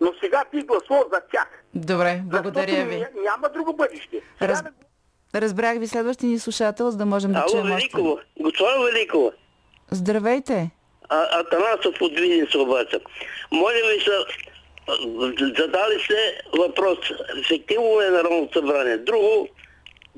[0.00, 1.48] но сега би гласувал за тях.
[1.74, 2.94] Добре, благодаря ви.
[2.94, 4.20] ня- Няма друго бъдеще.
[4.32, 4.62] Сега Раз...
[4.62, 4.70] да
[5.34, 7.74] Разбрах ви следващия ни слушател, за да можем да Ало, чуем още.
[7.76, 8.16] Великова.
[8.40, 9.30] Господин Великова.
[9.90, 10.70] Здравейте!
[11.08, 13.00] А, Атанасов от Видин се обача.
[13.52, 14.10] Моля ви се,
[15.56, 16.14] задали сте
[16.54, 16.98] въпрос.
[17.40, 18.96] Ефективно е Народното събрание.
[18.98, 19.48] Друго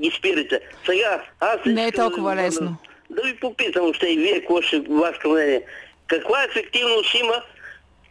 [0.01, 0.61] ги спирате.
[0.87, 2.77] Сега, аз Не е толкова да- лесно.
[3.11, 5.62] Да ви попитам още и вие, какво ще вашето мнение.
[6.07, 7.43] Каква ефективност има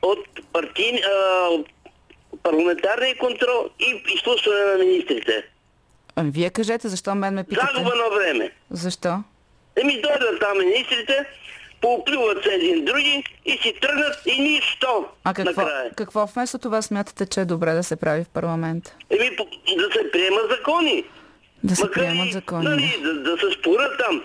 [0.02, 0.20] от
[0.54, 1.02] партийни,
[2.44, 5.44] парламентарния контрол и изслушване на министрите?
[6.16, 7.68] Ами вие кажете, защо мен ме питате?
[7.74, 8.52] Загуба на време.
[8.72, 9.18] Защо?
[9.76, 11.26] Еми дойдат там министрите,
[11.82, 15.92] поплюват се един други и си тръгнат и нищо А какво, накрая.
[15.96, 18.96] какво вместо това смятате, че е добре да се прави в парламента?
[19.10, 19.30] Еми
[19.78, 21.04] да се приемат закони.
[21.64, 22.66] Да се Макар приемат и, закони.
[22.66, 24.24] Нали, да, да се спорят там.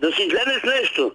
[0.00, 1.12] Да си излезе с нещо.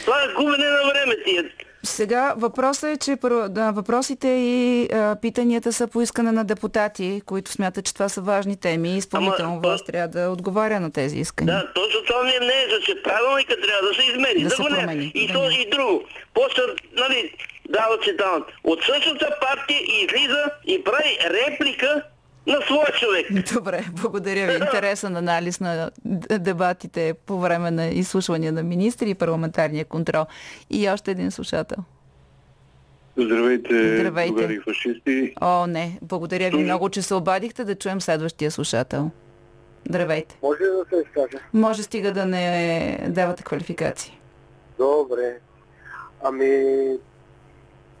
[0.00, 1.44] Това е губене на време тия.
[1.86, 3.16] Сега въпросът е, че
[3.48, 8.20] да, въпросите и а, питанията са по искане на депутати, които смятат, че това са
[8.20, 11.54] важни теми и изпълнително власт трябва да отговаря на тези искания.
[11.54, 14.42] Да, точно това ми е мнението, че правилника трябва да се измени.
[14.42, 15.54] Да се го не- промени, И, да то, не.
[15.54, 16.04] и друго.
[16.34, 17.32] После, нали,
[17.68, 18.44] дават се там.
[18.64, 22.02] От същата партия излиза и прави реплика
[22.46, 23.26] на своя човек.
[23.54, 24.64] Добре, благодаря ви.
[24.64, 25.90] Интересен анализ на
[26.38, 30.24] дебатите по време на изслушвания на министри и парламентарния контрол.
[30.70, 31.78] И още един слушател.
[33.18, 34.32] Здравейте, Здравейте.
[34.32, 35.34] другари фашисти.
[35.40, 35.98] О, не.
[36.02, 39.10] Благодаря ви много, че се обадихте да чуем следващия слушател.
[39.88, 40.38] Здравейте.
[40.42, 41.44] Може ли да се изкажа?
[41.52, 44.18] Може стига да не давате квалификации.
[44.78, 45.38] Добре.
[46.22, 46.46] Ами,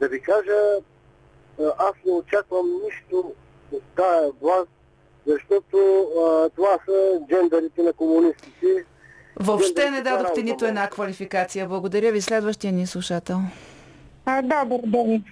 [0.00, 0.58] да ви кажа,
[1.78, 3.32] аз не очаквам нищо
[3.96, 4.70] тая власт,
[5.26, 8.84] защото а, това са джендерите на комунистите.
[9.40, 11.66] Въобще не дадохте нито една квалификация.
[11.66, 12.20] Благодаря ви.
[12.20, 13.40] Следващия ни слушател.
[14.24, 15.24] А, добър ден.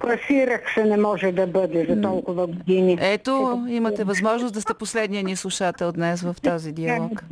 [0.00, 2.98] Класирах се, не може да бъде за толкова години.
[3.00, 7.24] Ето, имате възможност да сте последния ни слушател днес в този диалог.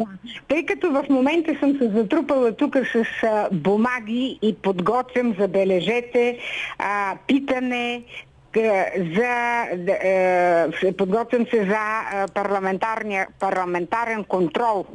[0.48, 3.04] Тъй като в момента съм се затрупала тук с
[3.52, 6.38] бумаги и подготвям, забележете,
[6.78, 8.04] а, питане
[9.16, 9.98] за, д-
[10.82, 12.26] е, подготвям се за
[13.38, 14.86] парламентарен контрол.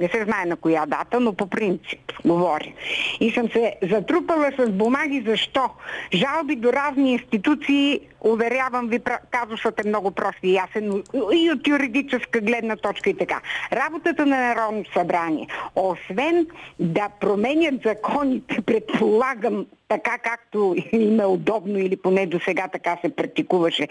[0.00, 2.72] Не се знае на коя дата, но по принцип говоря.
[3.20, 5.70] И съм се затрупала с бумаги защо.
[6.14, 12.40] Жалби до разни институции, уверявам ви, казусът е много прост и ясен, и от юридическа
[12.40, 13.40] гледна точка и така.
[13.72, 16.46] Работата на Народното събрание, освен
[16.78, 23.16] да променят законите, предполагам, така както им е удобно или поне до сега така се
[23.16, 23.88] практикуваше.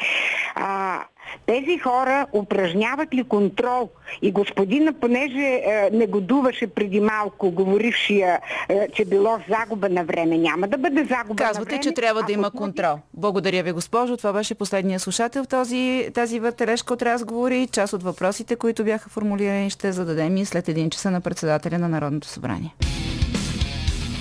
[0.55, 0.99] А,
[1.45, 3.89] тези хора упражняват ли контрол?
[4.21, 10.67] И господина, понеже е, негодуваше преди малко, говорившия, е, че било загуба на време, няма
[10.67, 11.83] да бъде загуба на Казвате, време.
[11.83, 12.99] че трябва да има контрол.
[13.13, 14.17] Благодаря ви, госпожо.
[14.17, 17.67] Това беше последния слушател в този, тази въртележка от разговори.
[17.71, 21.89] Част от въпросите, които бяха формулирани, ще зададем и след един часа на председателя на
[21.89, 22.73] Народното събрание.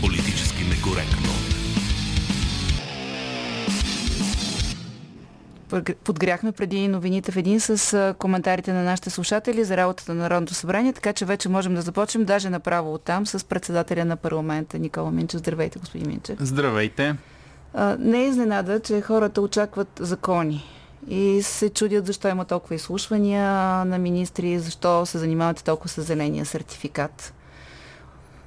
[0.00, 1.25] Политически некоректно.
[6.05, 10.92] Подгряхме преди новините в един с коментарите на нашите слушатели за работата на Народното събрание,
[10.92, 15.38] така че вече можем да започнем даже направо оттам с председателя на парламента Никола Минчев.
[15.38, 16.38] Здравейте, господин Минчев.
[16.40, 17.16] Здравейте.
[17.98, 20.64] Не е изненада, че хората очакват закони
[21.09, 23.50] и се чудят защо има толкова изслушвания
[23.85, 27.35] на министри, защо се занимавате толкова с зеления сертификат.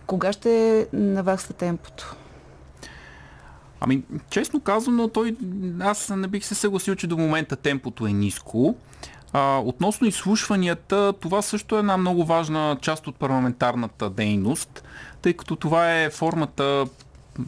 [0.07, 2.15] Кога ще навакса темпото?
[3.81, 5.35] Ами, честно казано, той,
[5.79, 8.75] аз не бих се съгласил, че до момента темпото е ниско.
[9.33, 14.83] А, относно изслушванията, това също е една много важна част от парламентарната дейност,
[15.21, 16.85] тъй като това е формата,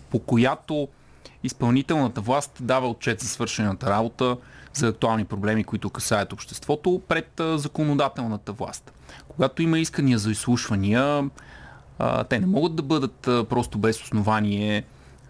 [0.09, 0.87] по която
[1.43, 4.37] изпълнителната власт дава отчет за свършената работа,
[4.73, 8.93] за актуални проблеми, които касаят обществото, пред законодателната власт.
[9.27, 11.29] Когато има искания за изслушвания,
[12.29, 14.83] те не могат да бъдат просто без основание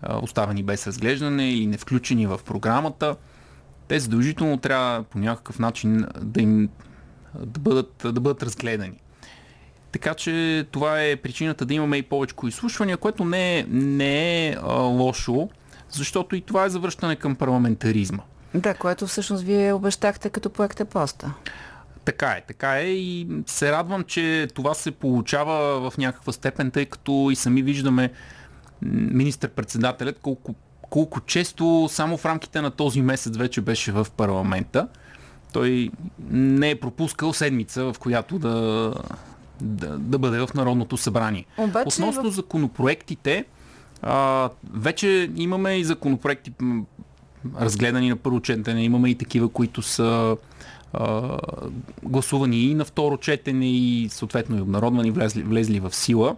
[0.10, 3.16] оставени без разглеждане или не включени в програмата.
[3.88, 6.70] Те задължително трябва по някакъв начин да им
[7.40, 9.00] да бъдат, да бъдат разгледани.
[9.92, 14.56] Така че това е причината да имаме и повече изслушвания, което не е, не е
[14.64, 15.50] а, лошо,
[15.90, 18.24] защото и това е завръщане към парламентаризма.
[18.54, 21.34] Да, което всъщност вие обещахте като поехте поста.
[22.06, 26.86] Така е, така е и се радвам, че това се получава в някаква степен, тъй
[26.86, 28.12] като и сами виждаме
[28.82, 34.88] министър-председателят колко, колко често само в рамките на този месец вече беше в парламента.
[35.54, 35.92] Той
[36.30, 38.94] не е пропускал седмица, в която да,
[39.62, 41.46] да, да бъде в Народното събрание.
[41.58, 42.34] Обаче Относно в...
[42.34, 43.46] законопроектите,
[44.02, 46.52] а, вече имаме и законопроекти
[47.60, 50.38] разгледани на първо четене, имаме и такива, които са
[50.94, 51.38] а,
[52.04, 56.36] гласувани и на второ четене и съответно и обнародвани, влезли, влезли в сила.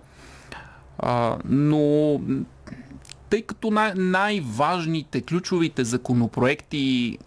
[0.99, 2.19] А, но
[3.29, 7.17] тъй като най- най-важните, ключовите законопроекти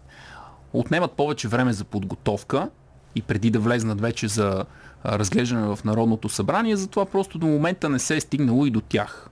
[0.72, 2.70] отнемат повече време за подготовка
[3.14, 4.64] и преди да влезнат вече за
[5.04, 9.30] разглеждане в Народното събрание, затова просто до момента не се е стигнало и до тях.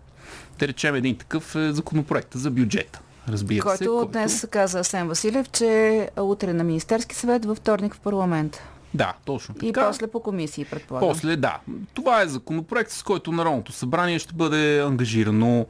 [0.58, 3.00] Да речем един такъв е законопроект за бюджета.
[3.28, 3.86] Разбира който се.
[3.86, 8.62] Който днес каза Асен Василев, че утре на Министерски съвет, във вторник в парламент.
[8.94, 9.66] Да, точно така.
[9.66, 11.09] И после по комисии, предполагам.
[11.09, 11.59] После, да.
[11.94, 15.66] Това е законопроект, с който Народното събрание ще бъде ангажирано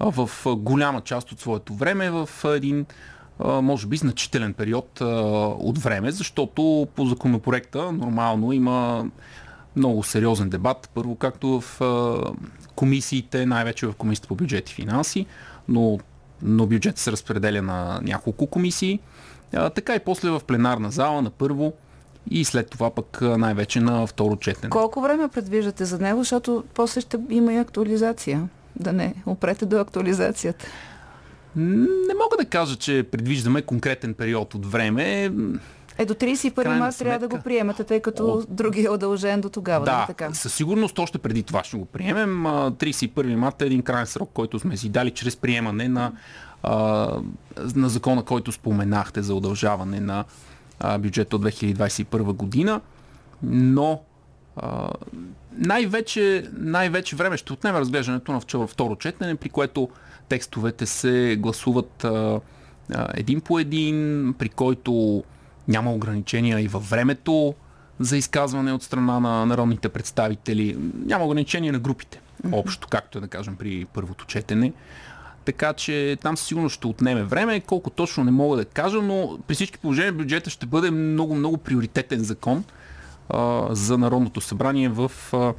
[0.00, 2.86] в голяма част от своето време в един
[3.40, 9.06] може би значителен период от време, защото по законопроекта нормално има
[9.76, 10.90] много сериозен дебат.
[10.94, 11.80] Първо, както в
[12.74, 15.26] комисиите, най-вече в комисията по бюджет и финанси,
[15.68, 15.98] но,
[16.42, 19.00] но бюджет се разпределя на няколко комисии.
[19.54, 21.72] А, така и после в пленарна зала на първо
[22.30, 24.70] и след това пък най-вече на второ четене.
[24.70, 28.48] Колко време предвиждате за него, защото после ще има и актуализация?
[28.76, 30.66] Да не опрете до актуализацията.
[31.56, 35.30] Не мога да кажа, че предвиждаме конкретен период от време.
[35.98, 38.46] Е, до 31 марта трябва да го приемате, тъй като от...
[38.48, 39.84] други е удължен до тогава.
[39.84, 40.34] Да, да така?
[40.34, 42.44] със сигурност още преди това ще го приемем.
[42.44, 46.12] 31 марта е един крайен срок, който сме си дали чрез приемане на,
[47.74, 50.24] на закона, който споменахте за удължаване на
[50.98, 52.80] бюджета от 2021 година.
[53.42, 54.00] Но
[55.58, 59.88] най-вече, най-вече време ще отнеме разглеждането на второ четене, при което
[60.28, 62.40] текстовете се гласуват а,
[62.94, 65.24] а, един по един, при който
[65.68, 67.54] няма ограничения и във времето
[68.00, 70.76] за изказване от страна на народните представители.
[71.06, 72.20] Няма ограничения на групите.
[72.52, 74.72] Общо, както е да кажем при първото четене.
[75.48, 77.60] Така че там сигурно ще отнеме време.
[77.60, 82.24] Колко точно не мога да кажа, но при всички положения бюджета ще бъде много-много приоритетен
[82.24, 82.64] закон
[83.28, 85.54] а, за Народното събрание в, а,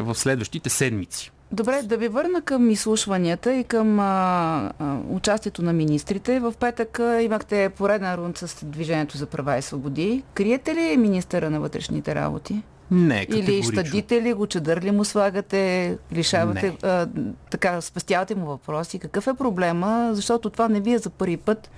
[0.00, 1.32] в следващите седмици.
[1.52, 6.40] Добре, да ви върна към изслушванията и към а, а, участието на министрите.
[6.40, 10.22] В петък а, имахте поредна рунд с Движението за права и свободи.
[10.34, 12.62] Криете ли министъра на вътрешните работи?
[12.90, 17.08] Не, Или щадите ли го, чадър ли му слагате, лишавате, а,
[17.50, 18.98] така, спастявате му въпроси?
[18.98, 20.10] Какъв е проблема?
[20.12, 21.70] Защото това не ви е за първи път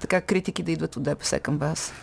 [0.00, 1.92] така критики да идват от ДПС към вас.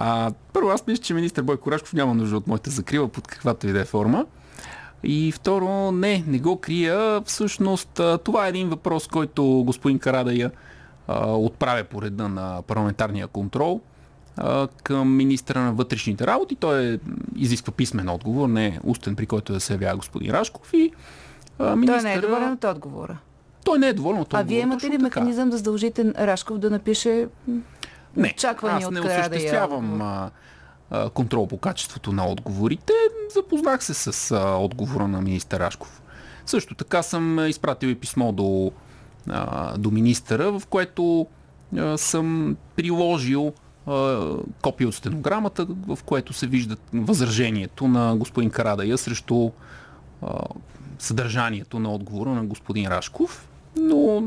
[0.00, 3.66] А, първо, аз мисля, че министър Бойко Рашков няма нужда от моята закрива под каквато
[3.66, 4.26] и да е форма.
[5.02, 7.22] И второ, не, не го крия.
[7.24, 10.50] Всъщност, това е един въпрос, който господин Карадая
[11.26, 13.80] отправя по реда на парламентарния контрол
[14.82, 16.56] към министра на вътрешните работи.
[16.56, 16.98] Той е,
[17.36, 20.74] изисква писмен отговор, не устен, при който да се явява господин Рашков.
[20.74, 20.92] И,
[21.60, 22.00] министър...
[22.00, 23.18] Той не е доволен от отговора.
[23.64, 24.44] Той не е доволен от отговора.
[24.44, 25.50] А вие имате ли механизъм така?
[25.50, 27.28] да задължите Рашков да напише
[28.16, 30.30] не, очаквани аз не осъществявам а,
[30.90, 32.92] а, контрол по качеството на отговорите.
[33.34, 36.02] Запознах се с а, отговора на министър Рашков.
[36.46, 38.72] Също така съм изпратил и писмо до,
[39.30, 41.26] а, до министъра, в което
[41.76, 43.52] а, съм приложил
[44.62, 49.50] копия от стенограмата, в което се вижда възражението на господин Карадая срещу
[50.98, 53.48] съдържанието на отговора на господин Рашков.
[53.76, 54.22] Но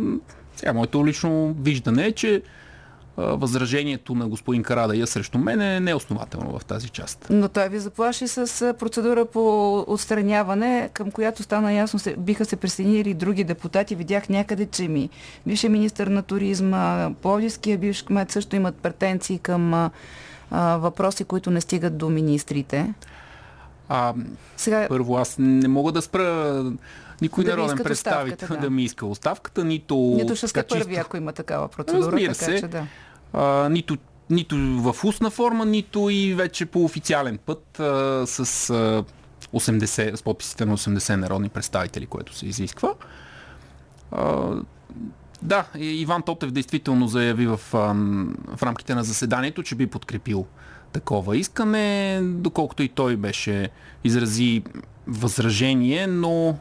[0.56, 2.42] сега моето лично виждане е, че
[3.18, 7.28] възражението на господин Карадая срещу мен е неоснователно в тази част.
[7.30, 12.56] Но той ви заплаши с процедура по отстраняване, към която стана ясно, се, биха се
[12.56, 13.96] присъединили други депутати.
[13.96, 15.10] Видях някъде, че ми
[15.48, 19.90] бивше министър на туризма, Пловдивския бивш кмет също имат претенции към а,
[20.52, 22.94] а, въпроси, които не стигат до министрите.
[23.90, 24.14] А,
[24.58, 24.86] Сега...
[24.90, 26.64] Първо, аз не мога да спра
[27.22, 28.58] никой да народен представител да.
[28.58, 29.96] да ми иска оставката, нито...
[29.96, 32.06] Нито ще сте първи, ако има такава процедура.
[32.06, 32.60] Разбира така, се.
[32.60, 32.88] Че, да.
[33.34, 33.98] а, нито,
[34.30, 39.04] нито в устна форма, нито и вече по официален път а, с, а,
[39.54, 42.94] 80, с подписите на 80 народни представители, което се изисква.
[44.12, 44.56] А,
[45.42, 47.60] да, Иван Тотев действително заяви в,
[48.56, 50.46] в рамките на заседанието, че би подкрепил
[50.92, 53.70] такова искане, доколкото и той беше
[54.04, 54.64] изрази
[55.08, 56.58] възражение, но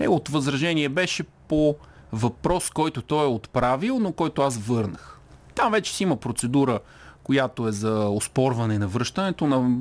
[0.00, 1.76] неговото възражение беше по
[2.12, 5.18] въпрос, който той е отправил, но който аз върнах.
[5.54, 6.80] Там вече си има процедура,
[7.22, 9.78] която е за оспорване на връщането на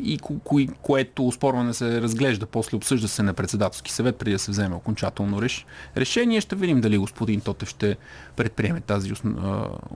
[0.00, 4.50] и ко- което оспорване се разглежда, после обсъжда се на председателски съвет, преди да се
[4.50, 5.66] вземе окончателно реш...
[5.96, 6.40] решение.
[6.40, 7.96] Ще видим дали господин Тотев ще
[8.36, 9.12] предприеме тази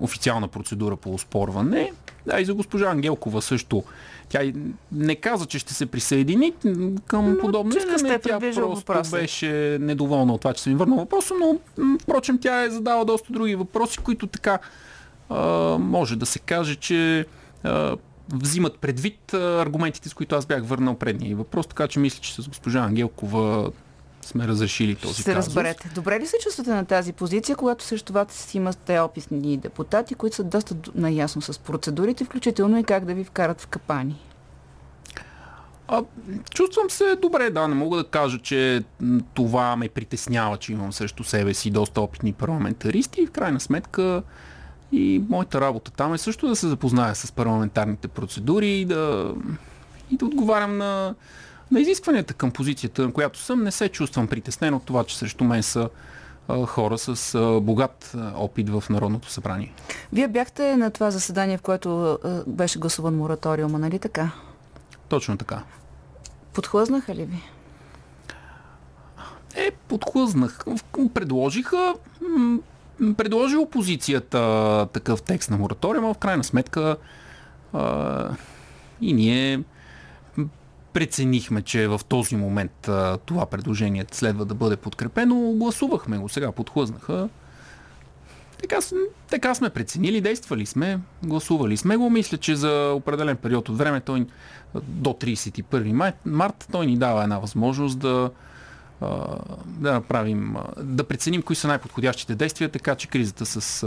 [0.00, 1.92] официална процедура по оспорване.
[2.26, 3.84] Да, и за госпожа Ангелкова също.
[4.28, 4.52] Тя
[4.92, 6.52] не каза, че ще се присъедини
[7.06, 8.18] към но, подобно искане.
[8.18, 9.16] Тя просто въпроса.
[9.16, 11.58] беше недоволна от това, че съм ми върнал въпроса, но
[12.02, 14.58] впрочем тя е задала доста други въпроси, които така
[15.28, 15.40] а,
[15.78, 17.26] може да се каже, че
[17.64, 17.96] а,
[18.34, 22.48] взимат предвид аргументите, с които аз бях върнал предния въпрос, така че мисля, че с
[22.48, 23.70] госпожа Ангелкова
[24.26, 25.46] сме разрешили този Ще се казус.
[25.46, 25.90] разберете.
[25.94, 30.36] Добре ли се чувствате на тази позиция, когато също това си имате описни депутати, които
[30.36, 34.16] са доста наясно с процедурите, включително и как да ви вкарат в капани?
[35.88, 36.02] А,
[36.50, 37.68] чувствам се добре, да.
[37.68, 38.82] Не мога да кажа, че
[39.34, 44.22] това ме притеснява, че имам срещу себе си доста опитни парламентаристи и в крайна сметка
[44.92, 49.34] и моята работа там е също да се запозная с парламентарните процедури и да,
[50.10, 51.14] и да отговарям на,
[51.70, 53.62] на изискванията към позицията, на която съм.
[53.62, 55.88] Не се чувствам притеснен от това, че срещу мен са
[56.66, 59.72] хора с богат опит в Народното събрание.
[60.12, 64.30] Вие бяхте на това заседание, в което беше гласуван мораториума, нали така?
[65.08, 65.62] Точно така.
[66.52, 67.42] Подхлъзнаха ли ви?
[69.54, 70.64] Е, подхлъзнах.
[71.14, 71.94] Предложиха
[73.16, 76.96] предложи опозицията такъв текст на мораториума, в крайна сметка
[77.72, 78.30] а,
[79.00, 79.62] и ние
[80.96, 85.52] преценихме, че в този момент а, това предложение следва да бъде подкрепено.
[85.52, 87.28] Гласувахме го, сега подхлъзнаха.
[88.60, 88.78] Така,
[89.30, 92.10] така сме преценили, действали сме, гласували сме го.
[92.10, 94.26] Мисля, че за определен период от време, той,
[94.82, 98.30] до 31 май, март, той ни дава една възможност да,
[99.66, 103.86] да направим, да преценим кои са най-подходящите действия, така че кризата с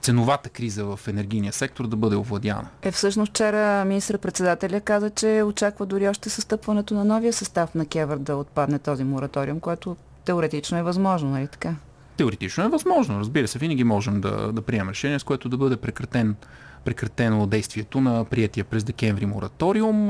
[0.00, 2.68] ценовата криза в енергийния сектор да бъде овладяна.
[2.82, 8.18] Е, всъщност вчера министър-председателя каза, че очаква дори още състъпването на новия състав на Кевър
[8.18, 11.74] да отпадне този мораториум, което теоретично е възможно, нали така?
[12.16, 15.76] Теоретично е възможно, разбира се, винаги можем да, да приемем решение, с което да бъде
[15.76, 16.36] прекратен,
[16.84, 20.06] прекратено действието на приятия през декември мораториум.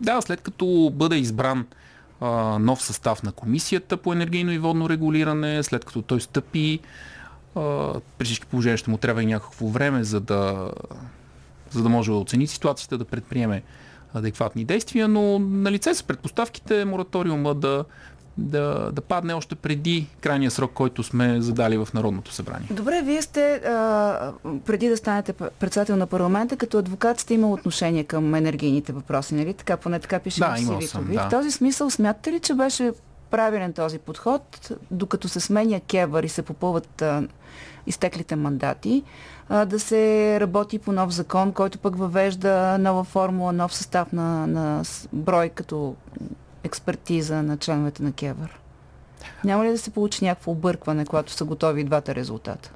[0.00, 1.66] Да, след като бъде избран
[2.60, 6.80] нов състав на комисията по енергийно и водно регулиране, след като той стъпи,
[8.18, 10.70] при всички положения ще му трябва и някакво време, за да,
[11.70, 13.62] за да може да оцени ситуацията, да предприеме
[14.14, 17.84] адекватни действия, но на лице са предпоставките мораториума да
[18.38, 22.68] да, да падне още преди крайния срок, който сме задали в Народното събрание.
[22.70, 24.32] Добре, вие сте, а,
[24.66, 29.54] преди да станете председател на парламента, като адвокат сте имал отношение към енергийните въпроси, нали?
[29.54, 31.14] Така, поне така пише да, в CV-то ви.
[31.14, 31.26] Да.
[31.26, 32.92] В този смисъл смятате ли, че беше
[33.30, 37.22] правилен този подход, докато се сменя кевър и се попълват а,
[37.86, 39.02] изтеклите мандати,
[39.48, 44.46] а, да се работи по нов закон, който пък въвежда нова формула, нов състав на,
[44.46, 45.94] на брой като
[46.64, 48.58] експертиза на членовете на Кевър?
[49.44, 52.72] Няма ли да се получи някакво объркване, когато са готови двата резултата?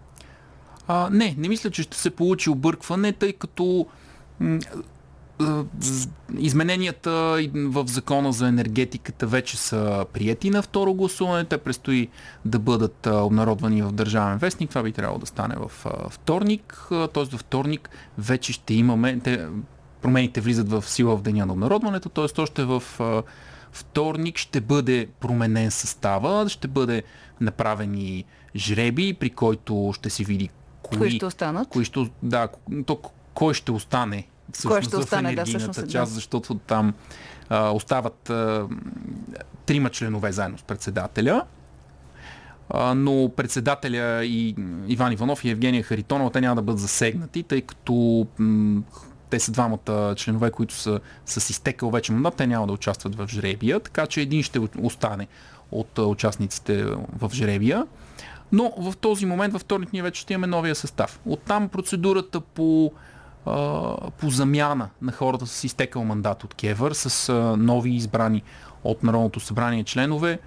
[0.88, 3.86] А, не, не мисля, че ще се получи объркване, тъй като
[6.38, 7.10] измененията
[7.54, 11.44] в закона за енергетиката вече са прияти на второ гласуване.
[11.44, 12.08] Те предстои
[12.44, 14.68] да бъдат обнародвани в Държавен вестник.
[14.68, 16.86] Това би трябвало да стане в вторник.
[16.88, 17.24] Т.е.
[17.24, 19.20] във вторник вече ще имаме...
[19.24, 19.46] Те,
[20.02, 22.40] промените влизат в сила в деня на обнародването, т.е.
[22.40, 22.82] още в
[23.76, 27.02] вторник ще бъде променен състава, ще бъде
[27.40, 28.24] направени
[28.56, 30.50] жреби, при който ще се види
[30.82, 31.68] кои, кои ще останат.
[31.68, 32.48] Кои ще, да,
[32.86, 33.00] то,
[33.34, 36.14] кой ще остане всъщност кой ще остане, в енергийната да, част, да.
[36.14, 36.94] защото там
[37.48, 38.66] а, остават а,
[39.66, 41.44] трима членове заедно с председателя.
[42.70, 44.54] А, но председателя и
[44.86, 48.82] Иван Иванов и Евгения Харитонова, те няма да бъдат засегнати, тъй като м-
[49.30, 53.28] те са двамата членове, които са с изтекал вече мандат, те няма да участват в
[53.28, 55.26] жребия, така че един ще остане
[55.72, 56.84] от участниците
[57.18, 57.86] в жребия.
[58.52, 61.20] Но в този момент, във вторник, ние вече ще имаме новия състав.
[61.26, 62.92] Оттам процедурата по,
[64.18, 68.42] по замяна на хората с изтекал мандат от Кевър, с нови избрани
[68.84, 70.38] от Народното събрание членове,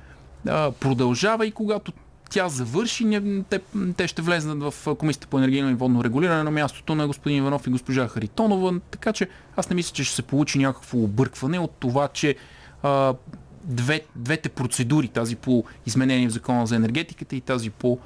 [0.79, 1.91] продължава и когато
[2.29, 3.59] тя завърши, те,
[3.97, 7.67] те ще влезнат в Комисията по енергийно и водно регулиране на мястото на господин Иванов
[7.67, 9.27] и госпожа Харитонова, така че
[9.57, 12.35] аз не мисля, че ще се получи някакво объркване от това, че
[12.83, 13.13] а,
[13.63, 17.99] две, двете процедури, тази по изменение в закона за енергетиката и тази по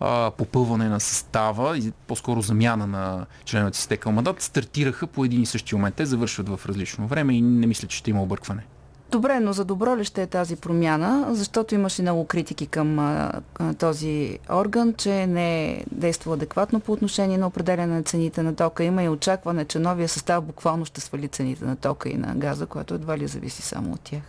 [0.00, 5.42] а, попълване на състава и по-скоро замяна на членовете си стекал мандат, стартираха по един
[5.42, 5.94] и същи момент.
[5.94, 8.64] Те завършват в различно време и не мисля, че ще има объркване.
[9.10, 11.26] Добре, но за добро ли ще е тази промяна?
[11.30, 13.32] Защото имаше много критики към а,
[13.78, 18.84] този орган, че не е действал адекватно по отношение на определяне на цените на тока.
[18.84, 22.66] Има и очакване, че новия състав буквално ще свали цените на тока и на газа,
[22.66, 24.22] което едва ли зависи само от тях.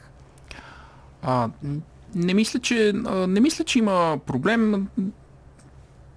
[1.21, 1.49] А,
[2.15, 2.93] не мисля, че,
[3.27, 4.87] не мисля, че има проблем.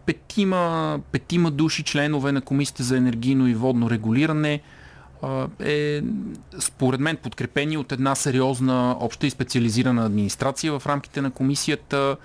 [0.07, 4.61] Петима, петима души членове на Комисията за енергийно и водно регулиране
[5.61, 6.03] е
[6.61, 12.16] според мен подкрепени от една сериозна обща и специализирана администрация в рамките на комисията.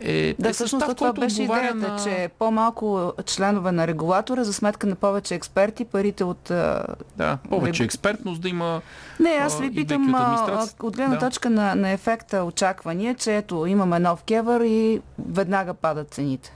[0.00, 1.98] Е, да, е всъщност състав, това беше идеята, на...
[2.04, 6.42] че по-малко членове на регулатора за сметка на повече експерти, парите от...
[7.16, 8.80] Да, повече експертност да има
[9.20, 11.26] Не, аз ви питам от, от гледна да.
[11.26, 16.55] точка на, на ефекта очаквания, че ето имаме нов кевър и веднага падат цените.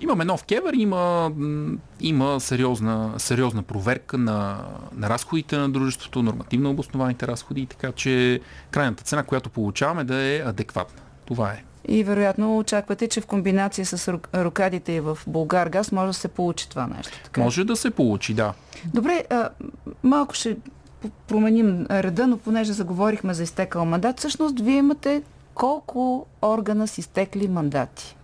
[0.00, 1.32] Имаме нов кевър, има,
[2.00, 8.40] има сериозна, сериозна проверка на, на разходите на дружеството, нормативно обоснованите разходи, така че
[8.70, 11.02] крайната цена, която получаваме да е адекватна.
[11.26, 11.64] Това е.
[11.88, 16.28] И вероятно очаквате, че в комбинация с рокадите и в Българ газ може да се
[16.28, 17.20] получи това нещо.
[17.24, 17.40] Така?
[17.40, 18.54] Може да се получи, да.
[18.94, 19.48] Добре, а,
[20.02, 20.56] малко ще
[21.28, 25.22] променим реда, но понеже заговорихме за изтекал мандат, всъщност вие имате
[25.54, 28.16] колко органа с изтекли мандати?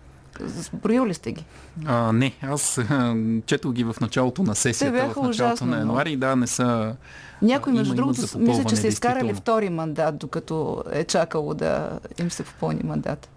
[0.73, 1.45] Броил ли сте ги?
[1.85, 2.79] А, не, аз
[3.45, 6.15] четох ги в началото на сесията, в началото ужасно, на януари.
[6.15, 6.95] Да, не са...
[7.41, 12.43] Някой, между другото, мисля, че са изкарали втори мандат, докато е чакало да им се
[12.43, 13.29] попълни мандат.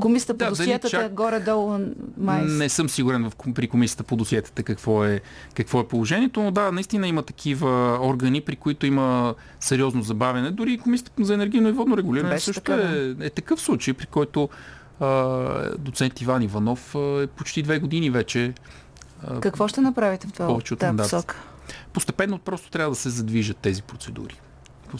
[0.00, 1.12] Комисията по да, досиетата чак...
[1.12, 1.78] горе-долу
[2.16, 2.44] май...
[2.44, 5.20] Не съм сигурен в, при комисията по досиетата какво е,
[5.54, 10.50] какво е положението, но да, наистина има такива органи, при които има сериозно забавяне.
[10.50, 14.06] Дори комисията за енергийно и водно регулиране Беше също така, е, е такъв случай, при
[14.06, 14.48] който
[15.78, 18.54] доцент Иван Иванов е почти две години вече.
[19.40, 20.46] Какво ще направите в това?
[20.46, 21.36] Повече от да, посока?
[21.92, 24.40] Постепенно просто трябва да се задвижат тези процедури.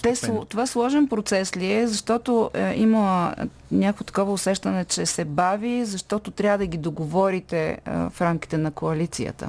[0.03, 0.15] Те,
[0.49, 3.35] това сложен процес ли е, защото е, има
[3.71, 7.79] някакво такова усещане, че се бави, защото трябва да ги договорите е,
[8.11, 9.49] в рамките на коалицията?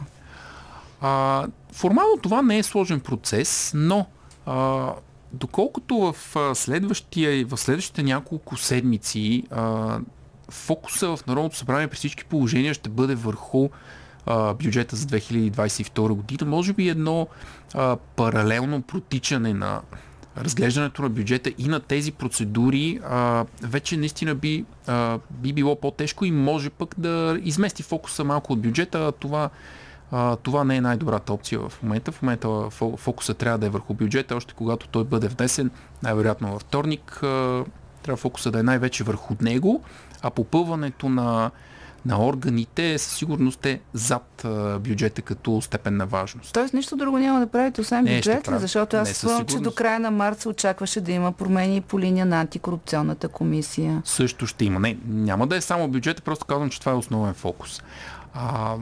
[1.02, 4.06] А, формално това не е сложен процес, но
[4.46, 4.90] а,
[5.34, 10.00] доколкото в, следващия, в следващите няколко седмици а,
[10.50, 13.70] фокуса в Народното събрание при всички положения ще бъде върху
[14.64, 16.50] бюджета за 2022 година.
[16.52, 17.28] Може би едно
[17.74, 19.82] а, паралелно протичане на
[20.38, 26.26] разглеждането на бюджета и на тези процедури а, вече наистина би, а, би било по-тежко
[26.26, 29.12] и може пък да измести фокуса малко от бюджета.
[29.12, 29.50] Това,
[30.12, 32.12] а, това не е най-добрата опция в момента.
[32.12, 35.72] В момента фокуса трябва да е върху бюджета, още когато той бъде внесен,
[36.04, 37.24] най-вероятно във вторник.
[37.24, 37.64] А,
[38.04, 39.84] трябва фокуса да е най-вече върху него
[40.22, 41.52] а попълването на,
[42.06, 44.46] на органите със сигурност е зад
[44.80, 46.54] бюджета като степен на важност.
[46.54, 48.60] Тоест нищо друго няма да правите, освен бюджет ли?
[48.60, 52.26] Защото аз спомням, че до края на март се очакваше да има промени по линия
[52.26, 54.02] на антикорупционната комисия.
[54.06, 54.80] Също ще има.
[54.80, 57.82] Не, няма да е само бюджет, просто казвам, че това е основен фокус.
[58.34, 58.76] А,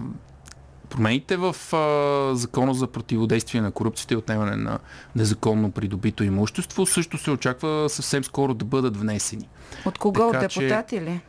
[0.89, 4.79] промените в а, закона за противодействие на корупцията и отнемане на
[5.15, 9.49] незаконно придобито имущество също се очаква съвсем скоро да бъдат внесени.
[9.85, 10.31] От кого?
[10.31, 11.21] Така, от депутати че, ли?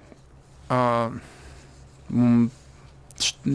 [0.68, 1.08] А,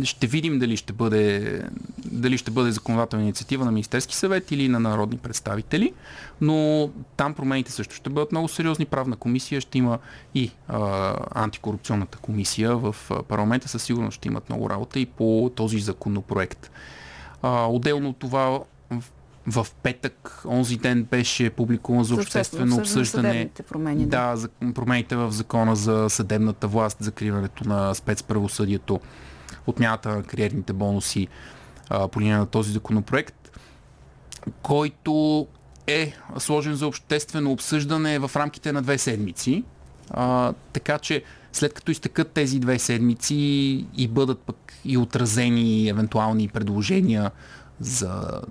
[0.04, 1.62] ще видим дали ще бъде,
[2.06, 5.94] дали ще бъде законодателна инициатива на Министерски съвет или на народни представители,
[6.42, 8.86] но там промените също ще бъдат много сериозни.
[8.86, 10.00] Правна комисия ще има
[10.36, 12.96] и а, антикорупционната комисия в
[13.28, 16.72] парламента със сигурност ще имат много работа и по този законопроект.
[17.42, 18.60] А, отделно от това
[19.48, 23.50] в петък, онзи ден беше публикуван за обществено обсъждане.
[23.70, 24.30] Промени, да.
[24.30, 29.00] да, за промените в закона за съдебната власт, закриването на спецправосъдието,
[29.68, 31.28] отмяната на кариерните бонуси
[31.90, 33.52] а, по линия на този законопроект,
[34.62, 35.48] който
[35.88, 39.64] е сложен за обществено обсъждане в рамките на две седмици.
[40.10, 43.36] А, така че след като изтекат тези две седмици
[43.98, 47.32] и бъдат пък и отразени евентуални предложения
[47.80, 48.42] за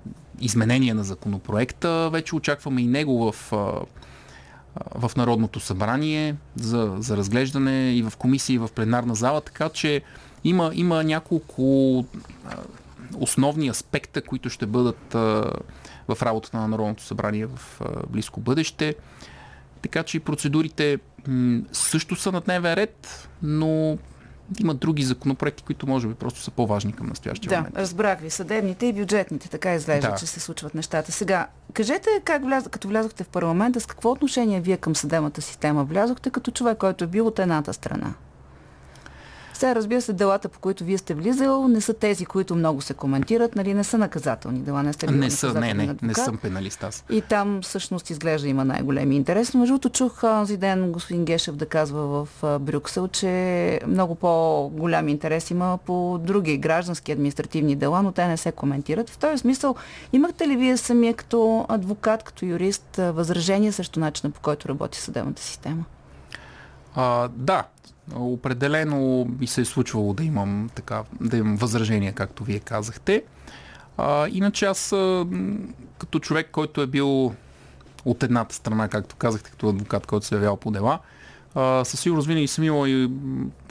[0.41, 2.09] изменение на законопроекта.
[2.11, 3.51] Вече очакваме и него в,
[4.95, 10.01] в Народното събрание за, за разглеждане и в комисии, и в пленарна зала, така че
[10.43, 12.05] има, има няколко
[13.17, 15.13] основни аспекта, които ще бъдат
[16.07, 18.95] в работата на Народното събрание в близко бъдеще.
[19.81, 20.99] Така че процедурите
[21.71, 23.97] също са на дневен ред, но
[24.59, 27.75] има други законопроекти, които може би просто са по-важни към настоящия да, момент.
[27.75, 28.29] Да, разбрах ви.
[28.29, 30.15] Съдебните и бюджетните, така изглежда, да.
[30.15, 31.11] че се случват нещата.
[31.11, 32.67] Сега, кажете как вляз...
[32.71, 37.03] като влязохте в парламента, с какво отношение вие към съдебната система влязохте като човек, който
[37.03, 38.13] е бил от едната страна?
[39.61, 42.93] Сега, разбира се, делата, по които вие сте влизал, не са тези, които много се
[42.93, 46.83] коментират, нали, не са наказателни дела, не сте Не са, не, не, не съм пеналист
[46.83, 47.05] аз.
[47.09, 49.53] И там всъщност изглежда има най-големи интерес.
[49.53, 55.07] Но между другото чух онзи ден господин Гешев да казва в Брюксел, че много по-голям
[55.07, 59.09] интерес има по други граждански административни дела, но те не се коментират.
[59.09, 59.75] В този смисъл,
[60.13, 65.41] имахте ли вие самия като адвокат, като юрист, възражение срещу начина по който работи съдебната
[65.41, 65.83] система?
[66.95, 67.63] А, да,
[68.15, 73.23] определено би се е случвало да имам, така, да имам възражения, както вие казахте.
[73.97, 74.89] А, иначе аз
[75.99, 77.33] като човек, който е бил
[78.05, 80.99] от едната страна, както казахте, като адвокат, който се е явял по дела,
[81.55, 83.11] а, със сигурност винаги съм имал и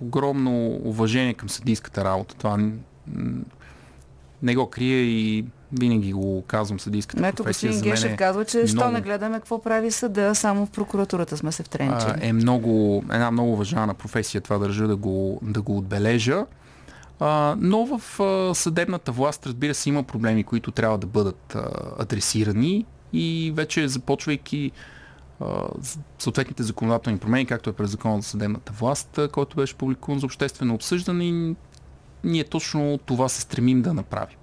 [0.03, 2.35] огромно уважение към съдийската работа.
[2.35, 2.71] Това
[4.43, 7.71] не го крие и винаги го казвам съдийската Ето, професия.
[7.71, 8.69] господин Гешев казва, че много...
[8.69, 12.13] що не гледаме какво прави съда, само в прокуратурата сме се втренчили.
[12.21, 16.47] Е много, една много уважавана професия, това държа да го, да го отбележа.
[17.21, 21.69] А, но в а, съдебната власт, разбира се, има проблеми, които трябва да бъдат а,
[21.99, 24.73] адресирани и вече започвайки
[26.19, 30.75] съответните законодателни промени, както е през закона за съдебната власт, който беше публикуван за обществено
[30.75, 31.55] обсъждане,
[32.25, 34.37] ние точно това се стремим да направим.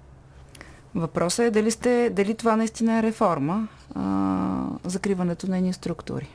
[0.98, 6.28] Въпросът е дали, сте, дали това наистина е реформа, а, закриването на едни структури.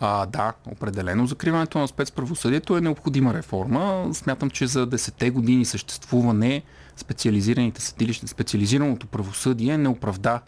[0.00, 1.26] А, да, определено.
[1.26, 4.08] Закриването на спецправосъдието е необходима реформа.
[4.12, 6.62] Смятам, че за 10 години съществуване
[6.96, 10.40] специализираните съдилища, специализираното правосъдие не оправда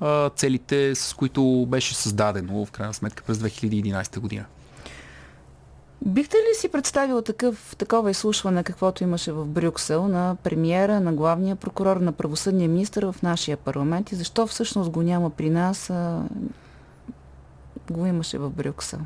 [0.00, 4.44] а, целите, с които беше създадено в крайна сметка през 2011 година.
[6.06, 11.56] Бихте ли си представил такъв, такова изслушване, каквото имаше в Брюксел, на премиера, на главния
[11.56, 14.12] прокурор, на правосъдния министр в нашия парламент?
[14.12, 16.22] И защо всъщност го няма при нас, а
[17.90, 18.98] го имаше в Брюксел?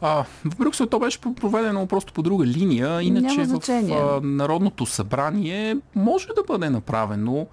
[0.00, 5.76] А, в Брюксел то беше проведено просто по друга линия, иначе в а, Народното събрание
[5.94, 7.46] може да бъде направено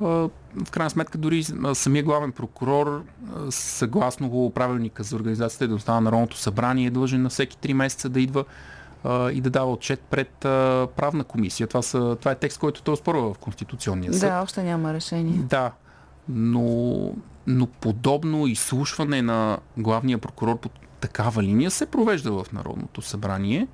[0.00, 1.44] в крайна сметка дори
[1.74, 3.02] самия главен прокурор,
[3.50, 8.08] съгласно правилника за организацията и дейността на Народното събрание, е длъжен на всеки 3 месеца
[8.08, 8.44] да идва
[9.32, 10.30] и да дава отчет пред
[10.96, 11.66] правна комисия.
[11.66, 14.30] Това, са, това е текст, който той спорва в Конституционния съд.
[14.30, 15.38] Да, още няма решение.
[15.38, 15.72] Да,
[16.28, 17.10] но,
[17.46, 20.68] но подобно изслушване на главния прокурор по
[21.00, 23.68] такава линия се провежда в Народното събрание.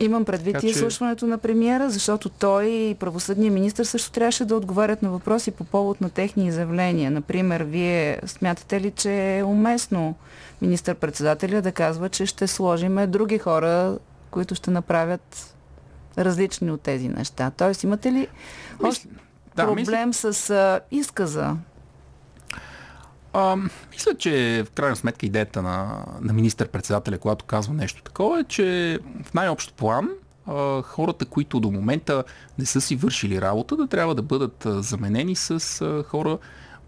[0.00, 1.30] Имам предвид така, и изслушването че...
[1.30, 6.00] на премиера, защото той и правосъдния министр също трябваше да отговарят на въпроси по повод
[6.00, 7.10] на техни изявления.
[7.10, 10.14] Например, вие смятате ли, че е уместно
[10.62, 13.98] министър-председателя да казва, че ще сложиме други хора,
[14.30, 15.54] които ще направят
[16.18, 17.50] различни от тези неща?
[17.50, 18.28] Тоест, имате ли
[19.56, 20.32] да, проблем мисля...
[20.32, 21.56] с а, изказа
[23.34, 23.56] а,
[23.92, 28.98] мисля, че в крайна сметка идеята на, на министър-председателя, когато казва нещо такова, е, че
[29.24, 30.08] в най-общ план
[30.46, 32.24] а, хората, които до момента
[32.58, 36.38] не са си вършили работа, да трябва да бъдат а, заменени с а, хора,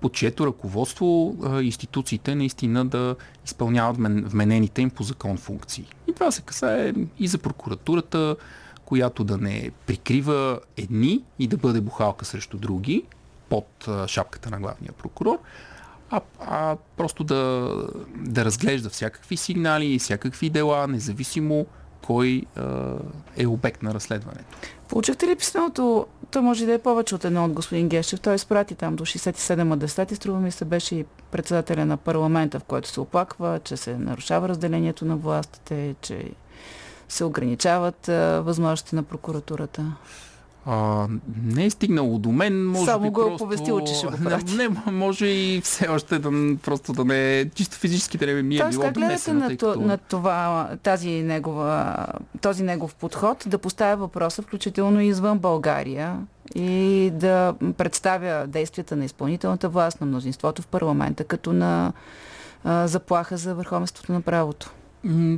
[0.01, 3.17] под чието ръководство а, институциите наистина да
[3.47, 3.97] изпълняват
[4.31, 5.87] вменените им по закон функции.
[6.09, 8.37] И това се касае и за прокуратурата,
[8.85, 13.05] която да не прикрива едни и да бъде бухалка срещу други
[13.49, 15.39] под а, шапката на главния прокурор,
[16.11, 17.73] а, а просто да,
[18.17, 21.67] да разглежда всякакви сигнали и всякакви дела, независимо
[22.07, 22.95] кой а,
[23.37, 24.59] е обект на разследването.
[24.89, 26.07] Получихте ли писмото?
[26.31, 28.21] То може да е повече от едно от господин Гешев.
[28.21, 30.15] Той изпрати там до 67 адестати.
[30.15, 34.49] Струва ми се беше и председателя на парламента, в който се оплаква, че се нарушава
[34.49, 36.31] разделението на властите, че
[37.09, 39.93] се ограничават а, възможности на прокуратурата.
[40.69, 41.07] А,
[41.45, 43.45] не е стигнало до мен, може Само би го е просто...
[43.45, 44.55] оповестил, че ще го прати.
[44.57, 47.51] Не, може и все още да, просто да не...
[47.55, 49.81] Чисто физически да не ми е Тоест, било как гледате на, като...
[49.81, 52.07] на това, тази негова,
[52.41, 56.17] този негов подход да поставя въпроса, включително и извън България
[56.55, 61.93] и да представя действията на изпълнителната власт, на мнозинството в парламента, като на
[62.65, 64.71] а, заплаха за върховенството на правото?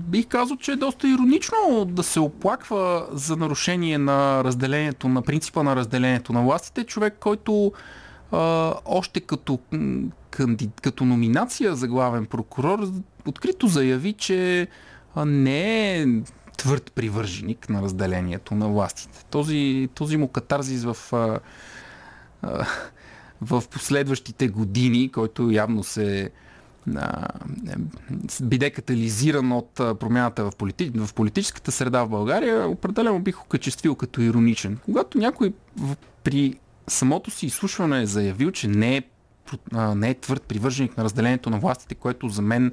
[0.08, 5.62] Бих казал, че е доста иронично да се оплаква за нарушение на разделението, на принципа
[5.62, 6.84] на разделението на властите.
[6.84, 7.72] Човек, който
[8.32, 9.58] а, още като,
[10.30, 12.88] канди, като номинация за главен прокурор
[13.26, 14.68] открито заяви, че
[15.26, 16.06] не е
[16.56, 19.24] твърд привърженик на разделението на властите.
[19.30, 21.38] Този, този му катарзис в, а,
[22.42, 22.66] а,
[23.40, 26.30] в последващите години, който явно се
[28.42, 30.90] биде катализиран от промяната в, полити...
[30.94, 34.78] в политическата среда в България, определено бих окачествил като ироничен.
[34.84, 35.52] Когато някой
[36.24, 36.54] при
[36.88, 39.02] самото си изслушване е заявил, че не е,
[39.94, 42.72] не е твърд привърженик на разделението на властите, което за мен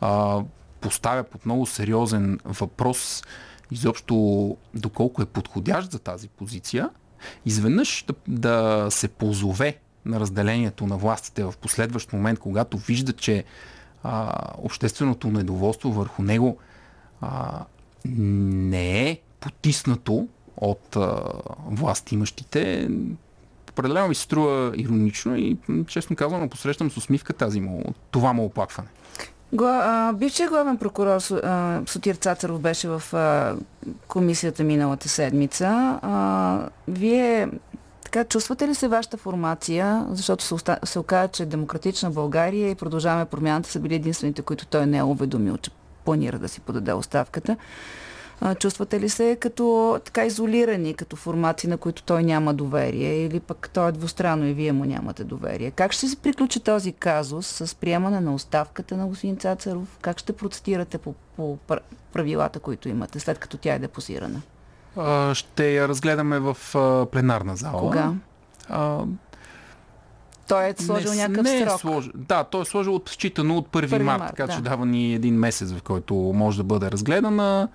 [0.00, 0.40] а,
[0.80, 3.22] поставя под много сериозен въпрос
[3.70, 6.90] изобщо доколко е подходящ за тази позиция,
[7.46, 13.44] изведнъж да, да се позове на разделението на властите в последващ момент, когато вижда, че
[14.02, 16.58] а, общественото недоволство върху него
[17.20, 17.64] а,
[18.04, 21.22] не е потиснато от а,
[21.70, 22.90] власт имащите,
[23.70, 28.44] определено ми се струва иронично и честно казвам, посрещам с усмивка тази му, това му
[28.44, 28.88] оплакване.
[30.14, 31.20] Бившият главен прокурор
[31.86, 33.02] Сотир Цацаров беше в
[34.08, 36.00] комисията миналата седмица.
[36.88, 37.48] Вие
[38.06, 40.78] така, чувствате ли се вашата формация, защото се, оста...
[40.84, 45.02] се оказа, че Демократична България и Продължаваме промяната са били единствените, които той не е
[45.02, 45.70] уведомил, че
[46.04, 47.56] планира да си подаде оставката.
[48.40, 53.40] А, чувствате ли се като така изолирани, като формации, на които той няма доверие или
[53.40, 55.70] пък той е двустранно и вие му нямате доверие?
[55.70, 59.98] Как ще се приключи този казус с приемане на оставката на господин Цацаров?
[60.00, 61.58] Как ще процедирате по, по
[62.12, 64.42] правилата, които имате, след като тя е депозирана?
[64.96, 66.56] А, ще я разгледаме в
[67.12, 67.80] пленарна зала.
[67.80, 68.12] Кога?
[68.68, 69.04] А,
[70.48, 71.80] той е сложил не, някакъв не е срок.
[71.80, 72.10] Слож...
[72.14, 74.52] Да, той е сложил от считано от 1, 1 март, март, така да.
[74.52, 77.68] че дава ни един месец, в който може да бъде разгледана.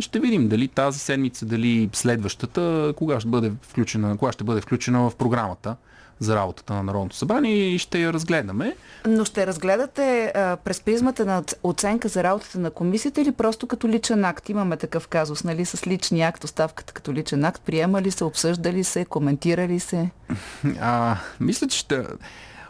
[0.00, 5.10] Ще видим дали тази седмица, дали следващата, кога ще бъде включена, кога ще бъде включена
[5.10, 5.76] в програмата
[6.20, 8.76] за работата на Народното събрание и ще я разгледаме.
[9.06, 13.88] Но ще разгледате а, през призмата на оценка за работата на комисията или просто като
[13.88, 14.48] личен акт?
[14.48, 17.62] Имаме такъв казус, нали, с личния акт, оставката като личен акт.
[17.62, 20.10] Приема ли се, обсъжда ли се, коментира ли се?
[20.80, 22.04] А, мисля, че ще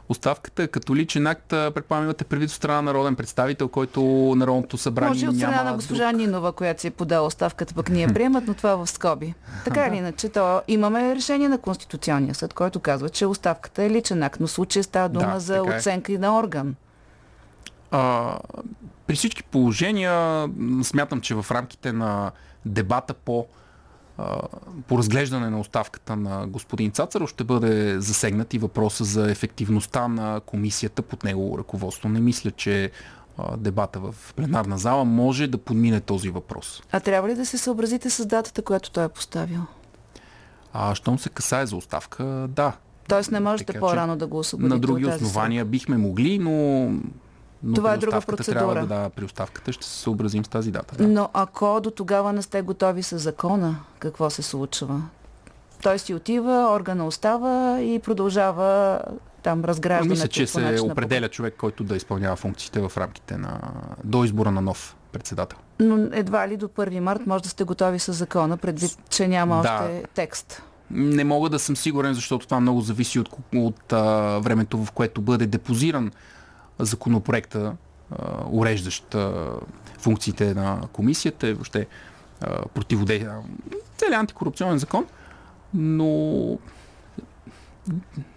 [0.08, 4.02] оставката като личен акт, предполагам имате предвид от страна народен представител, който
[4.36, 6.20] Народното събрание Може от страна на госпожа друг...
[6.20, 9.34] Нинова, която си е подала оставката, пък ние приемат, но това в скоби.
[9.64, 14.22] Така или иначе, то имаме решение на Конституционния съд, който казва, че оставката е личен
[14.22, 15.60] акт, но в случая става дума да, за е.
[15.60, 16.74] оценка и на орган.
[17.90, 18.34] А,
[19.06, 20.48] при всички положения
[20.82, 22.30] смятам, че в рамките на
[22.64, 23.46] дебата по
[24.88, 30.40] по разглеждане на оставката на господин Цацаров ще бъде засегнат и въпроса за ефективността на
[30.40, 32.08] комисията под него ръководство.
[32.08, 32.90] Не мисля, че
[33.56, 36.82] дебата в пленарна зала може да подмине този въпрос.
[36.92, 39.60] А трябва ли да се съобразите с датата, която той е поставил?
[40.72, 42.72] А, щом се касае за оставка, да.
[43.08, 46.90] Тоест не можете така, по-рано да го освободите На други основания бихме могли, но
[47.62, 48.60] но Това е друга процедура.
[48.60, 50.96] Трябва да, да, при оставката ще се съобразим с тази дата.
[50.96, 51.08] Да.
[51.08, 55.02] Но ако до тогава не сте готови с закона, какво се случва?
[55.82, 59.00] Той си отива, органа остава и продължава
[59.42, 60.10] там разграждането.
[60.10, 63.60] Мисля, че се определя човек, който да изпълнява функциите в рамките на
[64.04, 65.58] до избора на нов председател.
[65.80, 69.62] Но едва ли до 1 март може да сте готови с закона, предвид, че няма
[69.62, 69.74] да.
[69.74, 70.62] още текст.
[70.90, 75.20] Не мога да съм сигурен, защото това много зависи от, от а, времето, в което
[75.20, 76.12] бъде депозиран
[76.78, 77.76] законопроекта,
[78.50, 79.16] уреждащ
[79.98, 81.86] функциите на комисията, въобще
[82.74, 83.32] противодействие,
[83.96, 85.06] целият антикорупционен закон,
[85.74, 86.58] но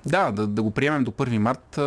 [0.06, 1.80] да, да, да го приемем до 1 март,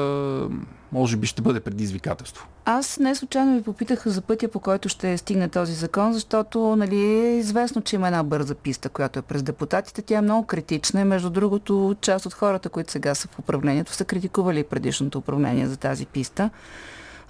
[0.95, 2.47] може би ще бъде предизвикателство.
[2.65, 6.97] Аз не случайно ви попитах за пътя, по който ще стигне този закон, защото нали,
[6.97, 10.03] е известно, че има една бърза писта, която е през депутатите.
[10.03, 13.93] Тя е много критична и между другото част от хората, които сега са в управлението,
[13.93, 16.51] са критикували предишното управление за тази писта.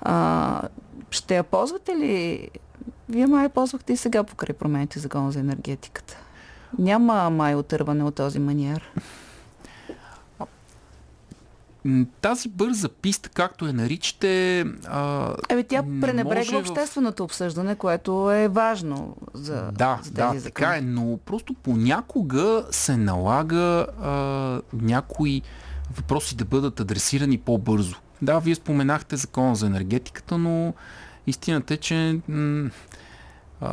[0.00, 0.62] А,
[1.10, 2.48] ще я ползвате ли?
[3.08, 6.16] Вие май ползвахте и сега покрай промените закона за енергетиката.
[6.78, 8.92] Няма май отърване от този маниер.
[12.20, 14.64] Тази бърза писта, както я наричате...
[14.86, 20.42] А, Еми, тя пренебрегва общественото обсъждане, което е важно за, да, за тези да, закон.
[20.42, 24.10] така е, но просто понякога се налага а,
[24.72, 25.42] някои
[25.96, 27.96] въпроси да бъдат адресирани по-бързо.
[28.22, 30.74] Да, вие споменахте закона за енергетиката, но
[31.26, 32.70] истината е, че м-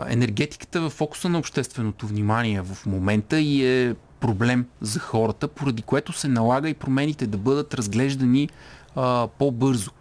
[0.08, 5.82] енергетиката е в фокуса на общественото внимание в момента и е проблем за хората, поради
[5.82, 8.50] което се налага и промените да бъдат разглеждани
[8.96, 9.92] а, по-бързо.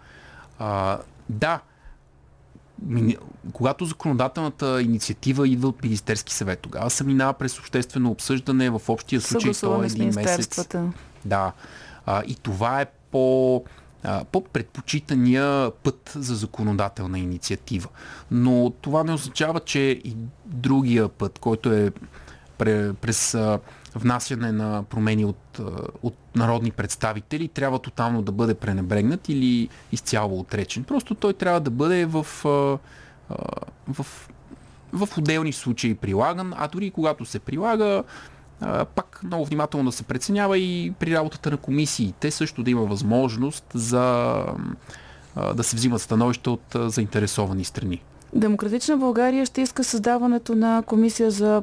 [0.58, 0.98] А,
[1.28, 1.60] да,
[3.52, 9.20] когато законодателната инициатива идва от Министерски съвет, тогава се минава през обществено обсъждане, в общия
[9.20, 10.68] случай то е един месец.
[11.24, 11.52] Да.
[12.06, 13.64] А, и това е по
[14.32, 17.88] по-предпочитания път за законодателна инициатива.
[18.30, 20.16] Но това не означава, че и
[20.46, 21.92] другия път, който е
[23.00, 23.36] през
[23.95, 25.61] внасяне на промени от,
[26.03, 30.84] от народни представители трябва тотално да бъде пренебрегнат или изцяло отречен.
[30.84, 32.26] Просто той трябва да бъде в,
[33.88, 34.07] в,
[34.93, 38.03] в отделни случаи прилаган, а дори когато се прилага,
[38.95, 43.64] пак много внимателно да се преценява и при работата на комисиите също да има възможност
[43.74, 44.45] за
[45.55, 48.03] да се взимат становища от заинтересовани страни.
[48.34, 51.62] Демократична България ще иска създаването на комисия за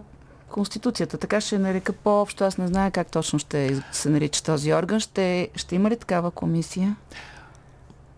[0.50, 1.18] Конституцията.
[1.18, 2.43] Така ще нарека по-общо.
[2.43, 5.00] Аз не знае как точно ще се нарича този орган.
[5.00, 6.95] Ще, ще има ли такава комисия?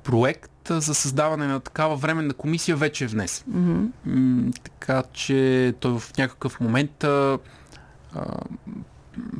[0.03, 3.47] Проект за създаване на такава временна комисия вече е внесен.
[3.51, 4.63] Mm-hmm.
[4.63, 7.39] така че той в някакъв момент а,
[8.15, 8.25] а,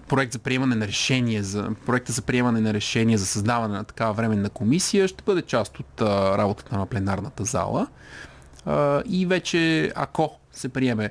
[0.07, 4.13] проект за приемане на решение, за, проекта за приемане на решение за създаване на такава
[4.13, 7.87] временна комисия ще бъде част от а, работата на пленарната зала.
[8.65, 11.09] А, и вече, ако се приеме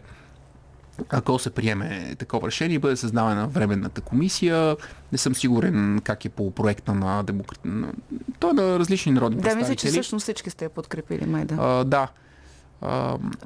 [1.08, 4.76] ако се приеме такова решение и бъде създавана временната комисия,
[5.12, 7.60] не съм сигурен как е по проекта на демократ...
[8.40, 9.64] Той е на различни народни да, представители.
[9.64, 11.56] Да, мисля, че всъщност всички сте я подкрепили, майда.
[11.58, 12.08] А, да.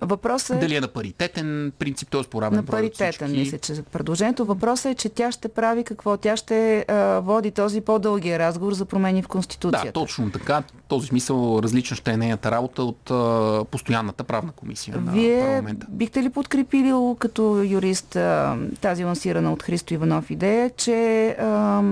[0.00, 0.60] Въпросът е...
[0.60, 2.22] Дали е на паритетен принцип, т.е.
[2.22, 4.44] по равен На паритетен, мисля, че предложението.
[4.44, 6.16] Въпросът е, че тя ще прави какво?
[6.16, 9.86] Тя ще а, води този по-дългия разговор за промени в Конституцията.
[9.86, 10.60] Да, точно така.
[10.60, 15.46] В този смисъл различна ще е нейната работа от а, постоянната правна комисия Вие на
[15.46, 15.86] парламента.
[15.90, 21.82] бихте ли подкрепили като юрист а, тази лансирана от Христо Иванов идея, че а,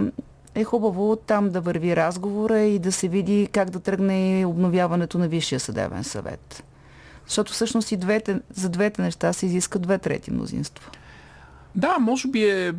[0.54, 5.28] е хубаво там да върви разговора и да се види как да тръгне обновяването на
[5.28, 6.64] Висшия съдебен съвет?
[7.30, 10.90] Защото всъщност и двете, за двете неща се изиска две трети мнозинство.
[11.74, 12.72] Да, може би е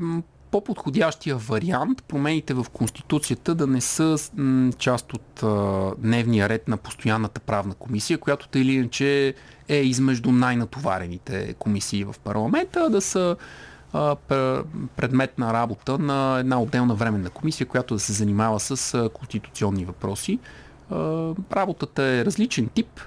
[0.52, 4.18] по-подходящия вариант промените в Конституцията да не са
[4.78, 5.44] част от
[6.02, 9.34] дневния ред на постоянната правна комисия, която те или иначе
[9.68, 13.36] е измежду най-натоварените комисии в парламента, да са
[13.94, 14.16] а,
[14.96, 20.40] предмет на работа на една отделна временна комисия, която да се занимава с конституционни въпроси.
[20.90, 20.96] А,
[21.54, 23.02] работата е различен тип.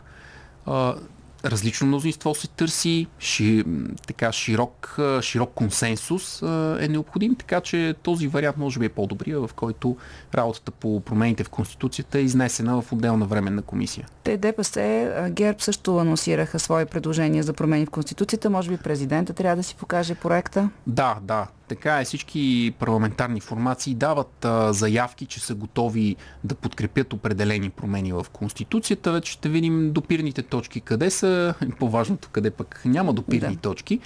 [1.44, 3.64] Различно мнозинство се търси, ши,
[4.06, 6.42] така широк, широк консенсус
[6.80, 9.96] е необходим, така че този вариант може би е по-добрия, в който
[10.34, 14.06] работата по промените в Конституцията е изнесена в отделна временна комисия.
[14.24, 18.50] Те ДПС, ГЕРБ също анонсираха свои предложения за промени в Конституцията.
[18.50, 20.70] Може би президента трябва да си покаже проекта?
[20.86, 21.46] Да, да.
[21.68, 28.12] Така е, всички парламентарни формации дават а, заявки, че са готови да подкрепят определени промени
[28.12, 29.12] в Конституцията.
[29.12, 33.60] Вече ще видим допирните точки къде са, по-важното къде пък няма допирни да.
[33.60, 34.00] точки.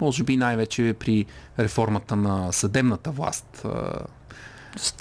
[0.00, 1.26] Може би най-вече при
[1.58, 3.60] реформата на съдебната власт.
[3.62, 4.06] Да.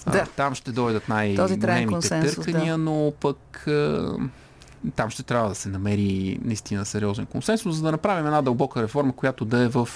[0.06, 2.78] А, там ще дойдат най-големите търкания, да.
[2.78, 3.68] но пък
[4.95, 9.14] там ще трябва да се намери наистина сериозен консенсус, за да направим една дълбока реформа,
[9.14, 9.89] която да е в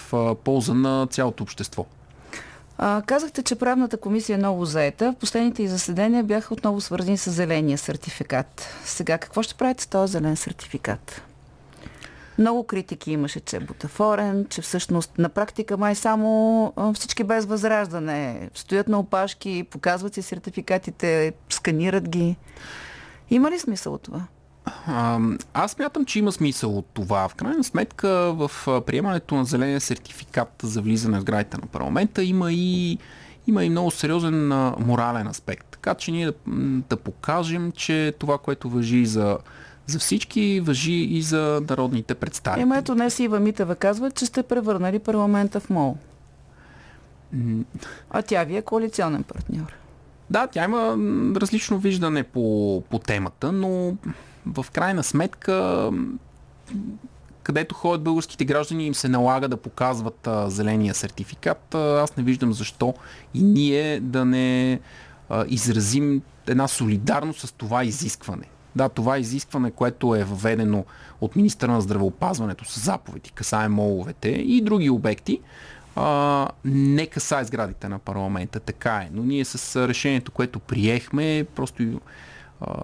[0.44, 1.86] полза на цялото общество.
[2.82, 5.16] А, казахте, че правната комисия е много заета.
[5.20, 8.68] Последните и заседания бяха отново свързани с зеления сертификат.
[8.86, 11.22] Сега какво ще правите с този зелен сертификат?
[12.38, 18.50] Много критики имаше, че е бутафорен, че всъщност на практика май само всички без възраждане
[18.56, 22.36] стоят на опашки, показват си сертификатите, сканират ги.
[23.30, 24.22] Има ли смисъл от това?
[25.54, 27.28] Аз мятам, че има смисъл от това.
[27.28, 28.52] В крайна сметка в
[28.86, 32.98] приемането на зеления сертификат за влизане в градите на парламента има и,
[33.48, 34.48] има и много сериозен
[34.80, 35.66] морален аспект.
[35.72, 36.34] Така че ние да,
[36.90, 39.38] да покажем, че това, което въжи за,
[39.86, 42.64] за всички, въжи и за народните представители.
[42.64, 45.98] Ема ето днес Ива Митева казва, че сте превърнали парламента в мол.
[48.10, 49.76] А тя ви е коалиционен партньор.
[50.30, 50.98] Да, тя има
[51.36, 53.94] различно виждане по, по темата, но
[54.46, 55.90] в крайна сметка
[57.44, 61.76] където ходят българските граждани им се налага да показват а, зеления сертификат.
[61.76, 62.94] А, аз не виждам защо
[63.34, 64.80] и ние да не
[65.30, 68.46] а, изразим една солидарност с това изискване.
[68.76, 70.86] Да, това изискване, което е въведено
[71.22, 75.40] от министра на здравеопазването с заповеди, касае моловете и други обекти,
[75.96, 78.60] а, не касае сградите на парламента.
[78.60, 79.10] Така е.
[79.14, 81.84] Но ние с решението, което приехме, просто
[82.62, 82.76] а,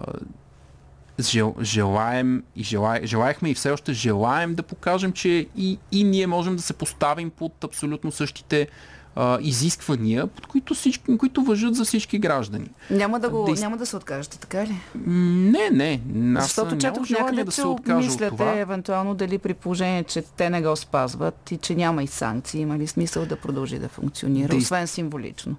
[1.20, 6.26] жел, желаем и желая, желаехме и все още желаем да покажем, че и, и ние
[6.26, 8.68] можем да се поставим под абсолютно същите
[9.16, 12.70] а, изисквания, под които, всички, които въжат за всички граждани.
[12.90, 13.60] Няма да, го, Дес...
[13.60, 14.76] няма да се откажете, така ли?
[15.06, 16.00] Не, не.
[16.38, 18.58] Аз Защото четох някъде, да се откажа мисляте това.
[18.58, 22.78] евентуално дали при положение, че те не го спазват и че няма и санкции, има
[22.78, 24.62] ли смисъл да продължи да функционира, Дес...
[24.62, 25.56] освен символично?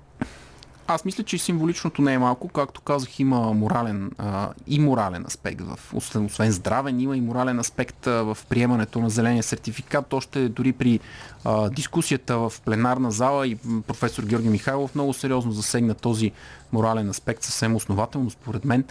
[0.90, 2.48] Аз мисля, че символичното не е малко.
[2.48, 5.62] Както казах, има морален а, и морален аспект.
[5.62, 10.14] В, освен, освен здравен, има и морален аспект а, в приемането на зеления сертификат.
[10.14, 11.00] Още дори при
[11.46, 13.58] а, дискусията в пленарна зала и
[13.88, 16.32] професор Георги Михайлов много сериозно засегна този
[16.72, 18.84] морален аспект съвсем основателно, според мен.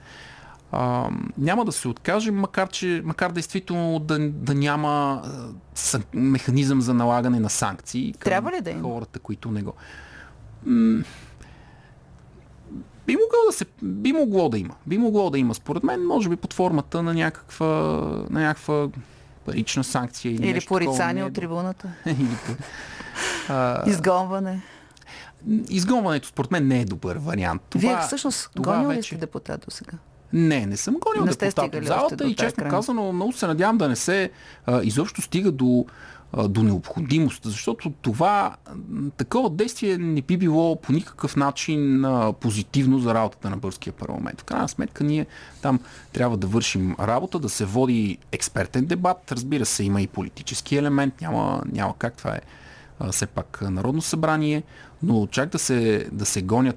[0.72, 5.22] А, няма да се откажем, макар, че, макар действително да, да няма
[5.94, 9.72] а, механизъм за налагане на санкции към Трябва ли да хората, които не го.
[10.66, 11.04] М-
[13.06, 14.74] би могло да се, би могло да има.
[14.86, 17.66] Би могло да има, според мен, може би под формата на някаква,
[18.30, 18.88] на някаква
[19.44, 21.88] парична санкция или, или порицание е от трибуната.
[23.86, 24.62] Изгонване.
[25.68, 27.62] Изгонването според мен не е добър вариант.
[27.70, 28.98] Това, Вие всъщност гонил вече...
[28.98, 29.92] ли сте депутат до сега?
[30.32, 32.70] Не, не съм гонил не депутат от залата и честно крайна.
[32.70, 34.30] казано много се надявам да не се
[34.66, 35.86] а, изобщо стига до
[36.48, 38.56] до необходимост, защото това
[39.16, 42.04] такова действие не би било по никакъв начин
[42.40, 44.40] позитивно за работата на Бърския парламент.
[44.40, 45.26] В крайна сметка ние
[45.62, 45.80] там
[46.12, 51.20] трябва да вършим работа, да се води експертен дебат, разбира се има и политически елемент,
[51.20, 52.16] няма, няма как.
[52.16, 52.40] Това е
[53.10, 54.62] все пак Народно събрание,
[55.02, 56.76] но чак да се, да се гонят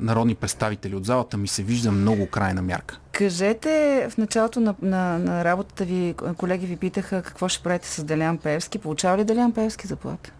[0.00, 2.98] народни представители от залата ми се вижда много крайна мярка.
[3.12, 8.04] Кажете, в началото на, на, на работата ви, колеги ви питаха какво ще правите с
[8.04, 8.78] Делян Певски.
[8.78, 10.32] Получава ли Делян Певски заплата?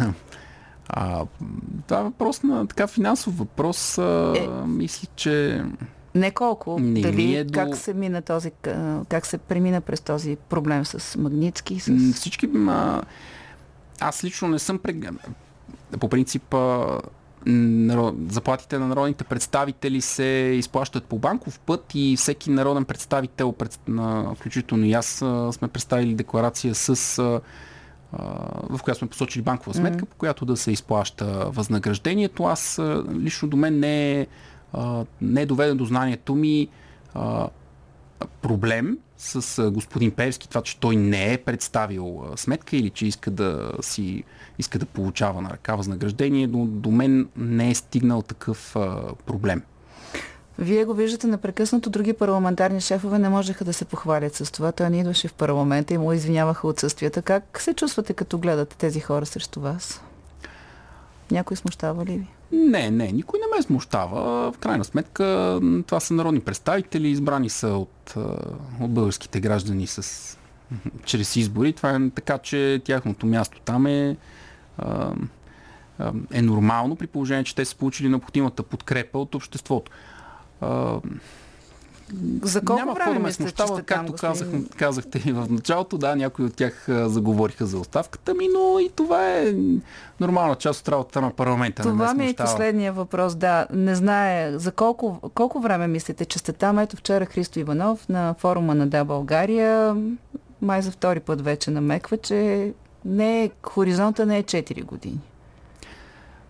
[0.92, 1.26] А,
[1.86, 3.98] това е въпрос на така финансов въпрос.
[3.98, 5.64] А, е, мисля, че...
[6.14, 6.78] Не колко.
[6.80, 7.52] Не Дали е до...
[7.52, 8.50] как се мина този,
[9.08, 11.80] как се премина през този проблем с Магницки?
[11.80, 12.12] С...
[12.14, 12.48] Всички...
[12.68, 13.02] А,
[14.00, 15.08] аз лично не съм прег...
[16.00, 16.54] По принцип
[18.28, 20.24] заплатите на народните представители се
[20.58, 23.54] изплащат по банков път и всеки народен представител,
[24.34, 25.06] включително и аз,
[25.52, 27.40] сме представили декларация с
[28.70, 30.08] в която сме посочили банкова сметка, mm-hmm.
[30.08, 32.44] по която да се изплаща възнаграждението.
[32.44, 32.80] Аз
[33.14, 34.26] лично до мен не е,
[35.20, 36.68] не е доведен до знанието ми
[38.42, 43.72] проблем с господин Певски, това, че той не е представил сметка или че иска да
[43.80, 44.24] си
[44.58, 48.76] иска да получава на ръка възнаграждение, но до мен не е стигнал такъв
[49.26, 49.62] проблем.
[50.58, 51.90] Вие го виждате непрекъснато.
[51.90, 54.72] Други парламентарни шефове не можеха да се похвалят с това.
[54.72, 57.22] Той не идваше в парламента и му извиняваха отсъствията.
[57.22, 60.02] Как се чувствате, като гледате тези хора срещу вас?
[61.30, 62.26] Някой смущава ли ви?
[62.52, 64.52] Не, не, никой не ме смущава.
[64.52, 65.24] В крайна сметка
[65.86, 68.14] това са народни представители, избрани са от,
[68.80, 70.38] от българските граждани с,
[71.04, 71.72] чрез избори.
[71.72, 74.16] Това е така, че тяхното място там е,
[76.32, 79.92] е нормално, при положение, че те са получили необходимата подкрепа от обществото.
[82.42, 86.54] За колко Няма време ме смущава, както казах, казахте и в началото, да, някои от
[86.54, 89.54] тях заговориха за оставката ми, но и това е
[90.20, 91.82] нормална част от работата на парламента.
[91.82, 93.66] Това ми е последния въпрос, да.
[93.72, 96.78] Не знае за колко, колко време мислите, че сте там.
[96.78, 99.96] Ето вчера Христо Иванов на форума на Да България
[100.62, 102.72] май за втори път вече намеква, че
[103.04, 105.20] не е, хоризонта не е 4 години.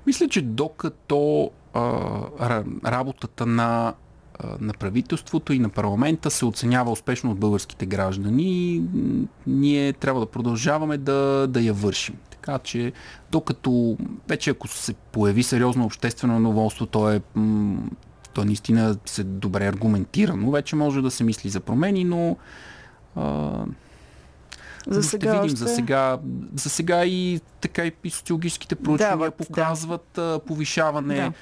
[0.07, 3.95] Мисля, че докато а, работата на
[4.61, 8.83] на правителството и на парламента се оценява успешно от българските граждани,
[9.47, 12.17] ние трябва да продължаваме да, да я вършим.
[12.31, 12.93] Така че,
[13.31, 13.97] докато
[14.29, 17.21] вече ако се появи сериозно обществено новолство, то е
[18.35, 22.37] то наистина се добре аргументирано, вече може да се мисли за промени, но
[23.17, 23.51] а,
[24.87, 25.45] за сега ще видим.
[25.45, 25.57] Още...
[25.57, 26.19] За, сега,
[26.55, 30.41] за сега и така и социологическите проучвания да, показват да.
[30.47, 31.33] повишаване да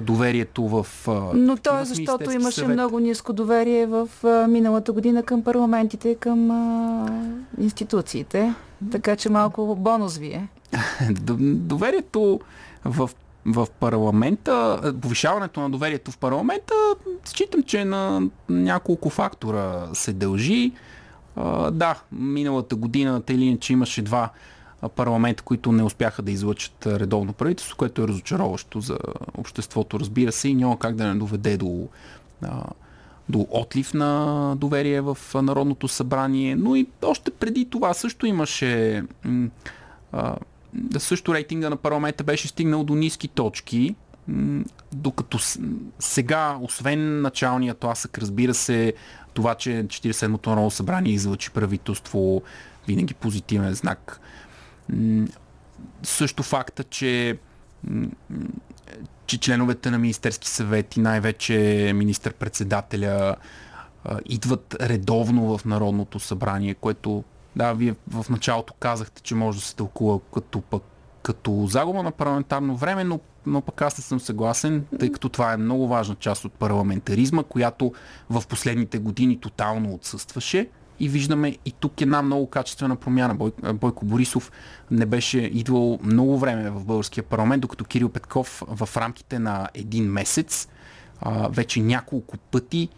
[0.00, 0.86] доверието в.
[1.34, 2.74] Но то е защото имаше съвет.
[2.74, 7.06] много ниско доверие в а, миналата година към парламентите към а,
[7.60, 8.54] институциите.
[8.92, 10.48] Така че малко бонус ви е.
[11.10, 12.40] Доверието
[12.84, 13.10] в
[13.46, 16.74] в парламента, повишаването на доверието в парламента,
[17.24, 20.72] считам, че на няколко фактора се дължи.
[21.36, 24.30] А, да, миналата година, тъй или иначе имаше два
[24.96, 28.98] парламента, които не успяха да излъчат редовно правителство, което е разочароващо за
[29.38, 31.88] обществото, разбира се, и няма как да не доведе до,
[33.28, 36.56] до отлив на доверие в Народното събрание.
[36.56, 39.02] Но и още преди това също имаше
[40.98, 43.94] също рейтинга на парламента беше стигнал до ниски точки,
[44.92, 45.38] докато
[45.98, 48.94] сега, освен началния тласък, разбира се,
[49.34, 52.42] това, че 47-то Народно събрание излъчи правителство,
[52.86, 54.20] винаги позитивен знак
[56.02, 57.38] също факта, че
[59.26, 63.36] че членовете на Министерски съвет и най-вече министър-председателя
[64.24, 67.24] идват редовно в Народното събрание, което
[67.56, 70.82] да, вие в началото казахте, че може да се тълкува като пък
[71.22, 75.52] като загуба на парламентарно време, но, но пък аз не съм съгласен, тъй като това
[75.52, 77.92] е много важна част от парламентаризма, която
[78.30, 80.68] в последните години тотално отсъстваше
[81.00, 83.34] и виждаме и тук една много качествена промяна.
[83.34, 84.52] Бой, Бойко Борисов
[84.90, 90.04] не беше идвал много време в българския парламент, докато Кирил Петков в рамките на един
[90.04, 90.68] месец
[91.20, 92.88] а, вече няколко пъти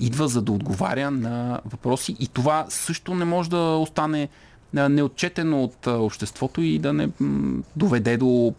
[0.00, 4.28] идва за да отговаря на въпроси и това също не може да остане
[4.72, 7.08] неотчетено от обществото и да не
[7.76, 8.54] доведе до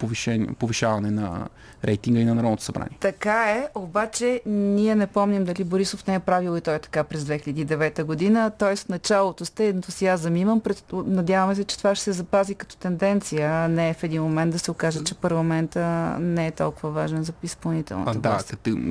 [0.60, 1.48] повишаване на
[1.86, 2.98] рейтинга и на Народното събрание.
[3.00, 7.04] Така е, обаче ние не помним дали Борисов не е правил и той е така
[7.04, 8.52] през 2009 година.
[8.58, 8.76] Т.е.
[8.76, 10.62] в началото сте ентусиазъм имам.
[10.94, 14.60] Надяваме се, че това ще се запази като тенденция, а не в един момент да
[14.60, 18.40] се окаже, че парламента не е толкова важен за изпълнителната Да,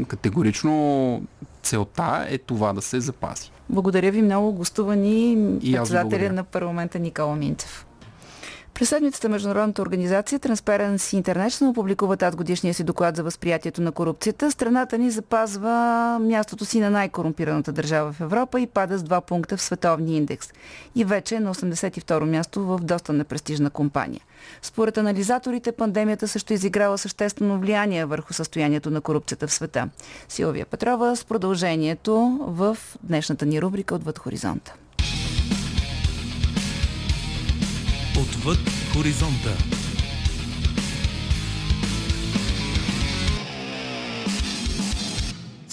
[0.08, 1.22] категорично
[1.62, 3.50] целта е това да се запази.
[3.68, 7.86] Благодаря ви много, гостувани председателя на парламента Никола Минцев.
[8.74, 14.50] През седмицата Международната организация Transparency International публикува тази годишния си доклад за възприятието на корупцията.
[14.50, 19.56] Страната ни запазва мястото си на най-корумпираната държава в Европа и пада с два пункта
[19.56, 20.48] в световния индекс.
[20.94, 24.20] И вече е на 82-ро място в доста непрестижна компания.
[24.62, 29.88] Според анализаторите, пандемията също изиграла съществено влияние върху състоянието на корупцията в света.
[30.28, 34.74] Силвия Петрова с продължението в днешната ни рубрика Отвъд хоризонта.
[38.40, 38.58] Отвъд
[38.92, 39.79] хоризонта.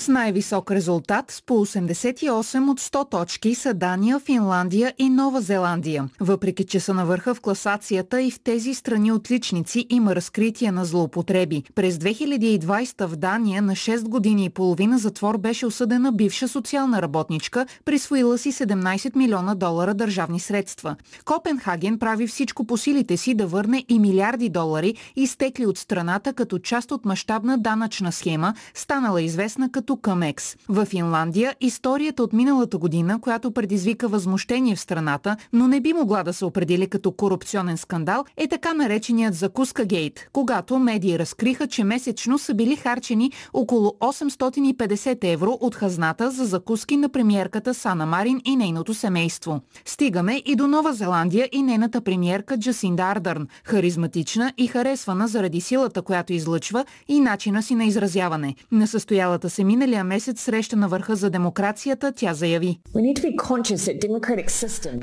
[0.07, 6.09] Най-висок резултат с по 88 от 100 точки са Дания, Финландия и Нова Зеландия.
[6.19, 10.85] Въпреки, че са на върха в класацията и в тези страни отличници има разкритие на
[10.85, 11.63] злоупотреби.
[11.75, 17.65] През 2020 в Дания на 6 години и половина затвор беше осъдена бивша социална работничка,
[17.85, 20.95] присвоила си 17 милиона долара държавни средства.
[21.25, 26.59] Копенхаген прави всичко по силите си да върне и милиарди долари, изтекли от страната като
[26.59, 30.55] част от мащабна данъчна схема, станала известна като Камекс.
[30.69, 36.23] В Финландия историята от миналата година, която предизвика възмущение в страната, но не би могла
[36.23, 41.83] да се определи като корупционен скандал, е така нареченият закуска гейт, когато медии разкриха, че
[41.83, 48.41] месечно са били харчени около 850 евро от хазната за закуски на премиерката Сана Марин
[48.45, 49.61] и нейното семейство.
[49.85, 56.01] Стигаме и до Нова Зеландия и нейната премиерка Джасинда Ардърн, харизматична и харесвана заради силата,
[56.01, 58.55] която излъчва и начина си на изразяване.
[58.71, 62.79] На състоялата се минали миналия месец среща на върха за демокрацията тя заяви.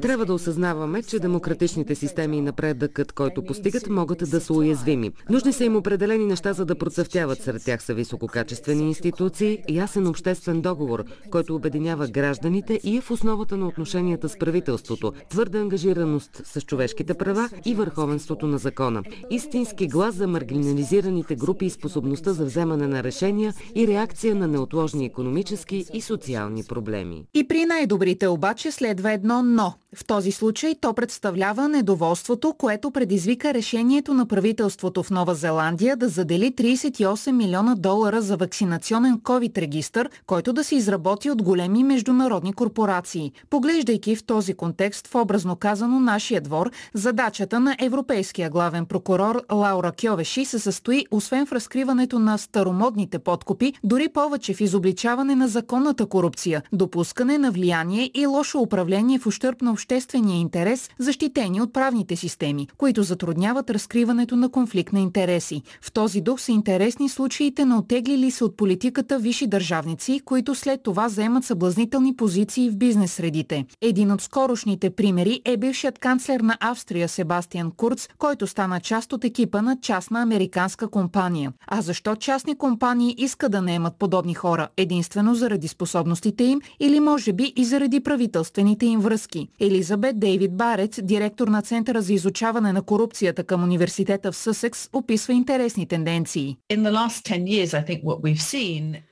[0.03, 5.11] Трябва да осъзнаваме, че демократичните системи и напредъкът, който постигат, могат да са уязвими.
[5.31, 7.43] Нужни са им определени неща, за да процъфтяват.
[7.43, 13.57] Сред тях са висококачествени институции, ясен обществен договор, който обединява гражданите и е в основата
[13.57, 19.03] на отношенията с правителството, твърда ангажираност с човешките права и върховенството на закона.
[19.31, 24.64] Истински глас за маргинализираните групи и способността за вземане на решения и реакция на неотложни
[24.65, 27.25] неотложни економически и социални проблеми.
[27.35, 29.75] И при най-добрите обаче следва едно но.
[29.97, 36.09] В този случай то представлява недоволството, което предизвика решението на правителството в Нова Зеландия да
[36.09, 43.33] задели 38 милиона долара за вакцинационен COVID-регистр, който да се изработи от големи международни корпорации.
[43.51, 49.93] Поглеждайки в този контекст в образно казано нашия двор, задачата на европейския главен прокурор Лаура
[50.01, 56.07] Кьовеши се състои освен в разкриването на старомодните подкупи, дори повече в изобличаване на законната
[56.07, 62.17] корупция, допускане на влияние и лошо управление в ущърп на обществения интерес, защитени от правните
[62.17, 65.63] системи, които затрудняват разкриването на конфликт на интереси.
[65.81, 70.83] В този дух са интересни случаите на отеглили се от политиката висши държавници, които след
[70.83, 73.65] това заемат съблазнителни позиции в бизнес средите.
[73.81, 79.25] Един от скорошните примери е бившият канцлер на Австрия Себастиан Курц, който стана част от
[79.25, 81.53] екипа на частна американска компания.
[81.67, 84.69] А защо частни компании искат да наемат подобни хора?
[84.77, 89.49] единствено заради способностите им или може би и заради правителствените им връзки.
[89.75, 95.33] Елизабет Дейвид Барец, директор на Центъра за изучаване на корупцията към университета в Съсекс, описва
[95.33, 96.57] интересни тенденции.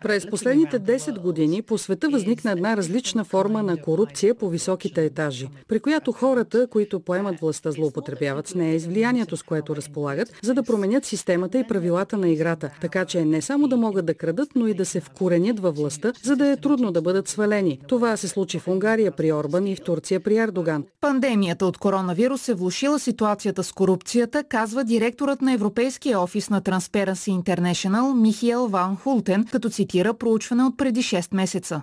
[0.02, 5.48] През последните 10 години по света възникна една различна форма на корупция по високите етажи,
[5.68, 10.32] при която хората, които поемат властта, злоупотребяват с нея и с влиянието, с което разполагат,
[10.42, 14.14] за да променят системата и правилата на играта, така че не само да могат да
[14.14, 17.78] крадат, но и да се вкоренят във властта, за да е трудно да бъдат свалени.
[17.88, 20.51] Това се случи в Унгария при Орбан и в Турция при Ердоган.
[21.00, 27.42] Пандемията от коронавирус е влушила ситуацията с корупцията, казва директорът на Европейския офис на Transparency
[27.42, 31.82] International Михиел Ван Хултен, като цитира проучване от преди 6 месеца.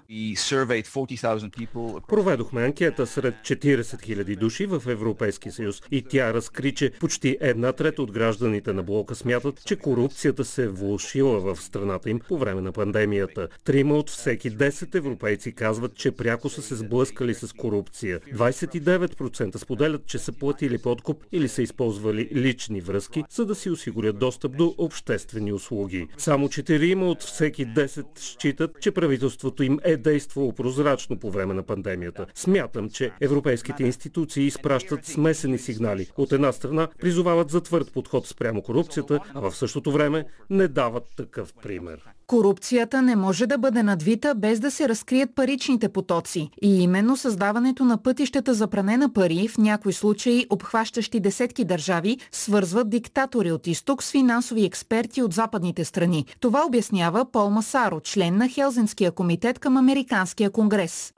[2.08, 7.72] Проведохме анкета сред 40 000 души в Европейския съюз и тя разкри, че почти една
[7.74, 12.38] трета от гражданите на блока смятат, че корупцията се е влушила в страната им по
[12.38, 13.48] време на пандемията.
[13.64, 18.20] Трима от всеки 10 европейци казват, че пряко са се сблъскали с корупция.
[18.52, 24.20] 29% споделят, че са платили подкуп или са използвали лични връзки, за да си осигурят
[24.20, 26.08] достъп до обществени услуги.
[26.18, 31.64] Само 4 от всеки 10 считат, че правителството им е действало прозрачно по време на
[31.64, 32.26] пандемията.
[32.36, 36.08] Смятам, че европейските институции изпращат смесени сигнали.
[36.18, 41.04] От една страна призовават за твърд подход спрямо корупцията, а в същото време не дават
[41.18, 42.19] такъв пример.
[42.30, 46.50] Корупцията не може да бъде надвита без да се разкрият паричните потоци.
[46.62, 52.18] И именно създаването на пътищата за пране на пари, в някои случаи обхващащи десетки държави,
[52.32, 56.26] свързват диктатори от изток с финансови експерти от западните страни.
[56.40, 61.14] Това обяснява Пол Масаро, член на Хелзинския комитет към Американския конгрес.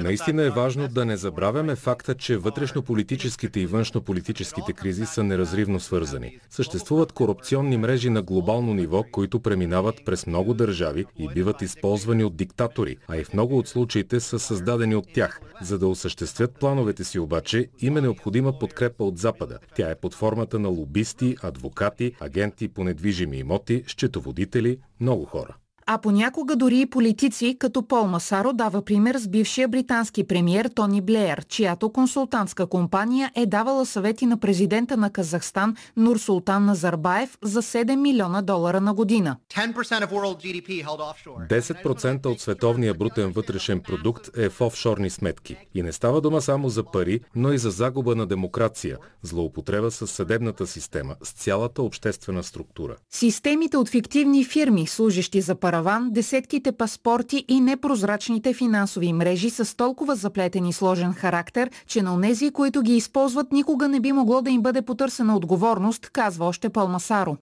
[0.00, 6.38] Наистина е важно да не забравяме факта, че вътрешно-политическите и външно-политическите кризи са неразривно свързани.
[6.50, 12.36] Съществуват корупционни мрежи на глобално ниво, които преминават през много държави и биват използвани от
[12.36, 15.40] диктатори, а и в много от случаите са създадени от тях.
[15.62, 19.58] За да осъществят плановете си обаче, им е необходима подкрепа от Запада.
[19.76, 25.56] Тя е под формата на лобисти, адвокати, агенти по недвижими имоти, счетоводители, много хора
[25.92, 31.00] а понякога дори и политици, като Пол Масаро дава пример с бившия британски премьер Тони
[31.00, 37.62] Блеер, чиято консултантска компания е давала съвети на президента на Казахстан Нур Султан Назарбаев за
[37.62, 39.36] 7 милиона долара на година.
[39.50, 45.56] 10% от световния брутен вътрешен продукт е в офшорни сметки.
[45.74, 50.06] И не става дума само за пари, но и за загуба на демокрация, злоупотреба с
[50.06, 52.96] съдебната система, с цялата обществена структура.
[53.10, 59.76] Системите от фиктивни фирми, служещи за пара караван, десетките паспорти и непрозрачните финансови мрежи с
[59.76, 64.42] толкова заплетен и сложен характер, че на онези, които ги използват, никога не би могло
[64.42, 67.36] да им бъде потърсена отговорност, казва още Палмасаро.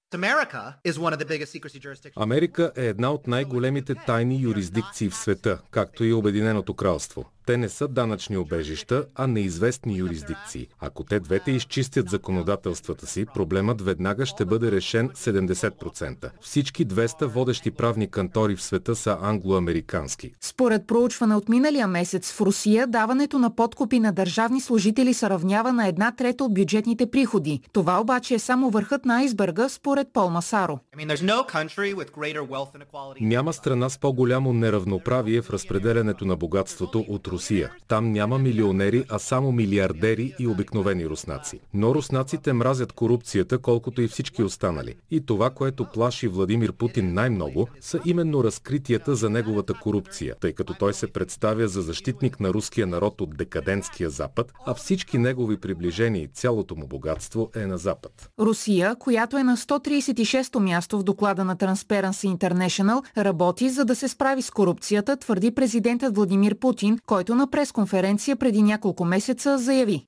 [2.17, 7.25] Америка е една от най-големите тайни юрисдикции в света, както и Обединеното кралство.
[7.49, 10.69] Те не са данъчни обежища, а неизвестни юрисдикции.
[10.81, 16.31] Ако те двете изчистят законодателствата си, проблемът веднага ще бъде решен 70%.
[16.41, 20.33] Всички 200 водещи правни кантори в света са англоамерикански.
[20.41, 25.73] Според проучване от миналия месец в Русия, даването на подкупи на държавни служители се равнява
[25.73, 27.61] на една трета от бюджетните приходи.
[27.73, 30.79] Това обаче е само върхът на айсберга, според Пол Масаро.
[33.21, 37.71] Няма страна с по-голямо неравноправие в разпределянето на богатството от Русия Русия.
[37.89, 41.61] Там няма милионери, а само милиардери и обикновени руснаци.
[41.75, 44.95] Но руснаците мразят корупцията, колкото и всички останали.
[45.11, 50.75] И това, което плаши Владимир Путин най-много, са именно разкритията за неговата корупция, тъй като
[50.75, 56.23] той се представя за защитник на руския народ от декадентския Запад, а всички негови приближения
[56.23, 58.31] и цялото му богатство е на Запад.
[58.41, 64.09] Русия, която е на 136-то място в доклада на Transparency International, работи за да се
[64.09, 70.05] справи с корупцията, твърди президентът Владимир Путин, който който на пресконференция преди няколко месеца заяви.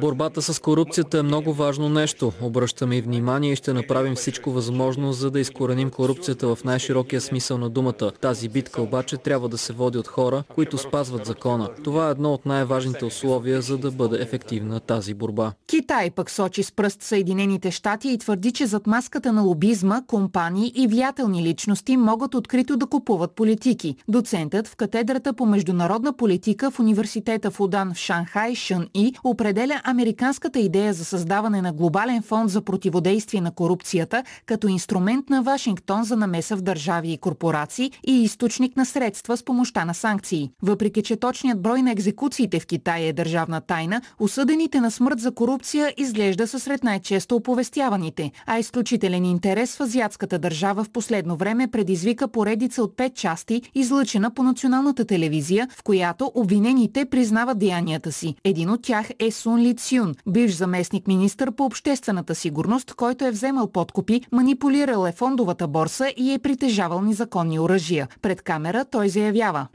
[0.00, 2.32] Борбата с корупцията е много важно нещо.
[2.42, 7.58] Обръщаме и внимание и ще направим всичко възможно, за да изкореним корупцията в най-широкия смисъл
[7.58, 8.12] на думата.
[8.20, 11.68] Тази битка обаче трябва да се води от хора, които спазват закона.
[11.84, 15.52] Това е едно от най-важните условия, за да бъде ефективна тази борба.
[15.66, 20.72] Китай пък сочи с пръст Съединените щати и твърди, че зад маската на лобизма, компании
[20.74, 23.96] и влиятелни личности могат открито да купуват политики.
[24.08, 29.14] Доцентът в катедра катедрата по международна политика в университета в Удан в Шанхай Шън И
[29.24, 35.42] определя американската идея за създаване на глобален фонд за противодействие на корупцията като инструмент на
[35.42, 40.50] Вашингтон за намеса в държави и корпорации и източник на средства с помощта на санкции.
[40.62, 45.34] Въпреки, че точният брой на екзекуциите в Китай е държавна тайна, осъдените на смърт за
[45.34, 51.68] корупция изглежда са сред най-често оповестяваните, а изключителен интерес в азиатската държава в последно време
[51.68, 58.12] предизвика поредица от пет части, излъчена по националната националната телевизия, в която обвинените признават деянията
[58.12, 58.34] си.
[58.44, 63.30] Един от тях е Сун Ли Цюн, бивш заместник министър по обществената сигурност, който е
[63.30, 68.08] вземал подкупи, манипулирал е фондовата борса и е притежавал незаконни оръжия.
[68.22, 69.66] Пред камера той заявява.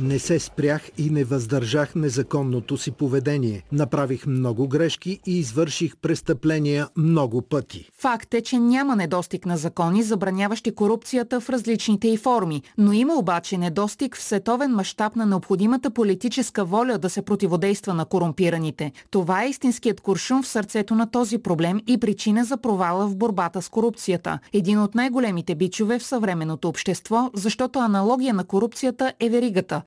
[0.00, 3.62] Не се спрях и не въздържах незаконното си поведение.
[3.72, 7.90] Направих много грешки и извърших престъпления много пъти.
[7.98, 13.14] Факт е, че няма недостиг на закони, забраняващи корупцията в различните й форми, но има
[13.14, 18.92] обаче недостиг в световен мащаб на необходимата политическа воля да се противодейства на корумпираните.
[19.10, 23.62] Това е истинският куршум в сърцето на този проблем и причина за провала в борбата
[23.62, 24.38] с корупцията.
[24.52, 29.82] Един от най-големите бичове в съвременното общество, защото аналогия на корупцията е веригата.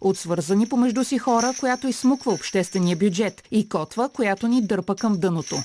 [0.00, 5.18] От свързани помежду си хора, която изсмуква обществения бюджет и котва, която ни дърпа към
[5.18, 5.56] дъното.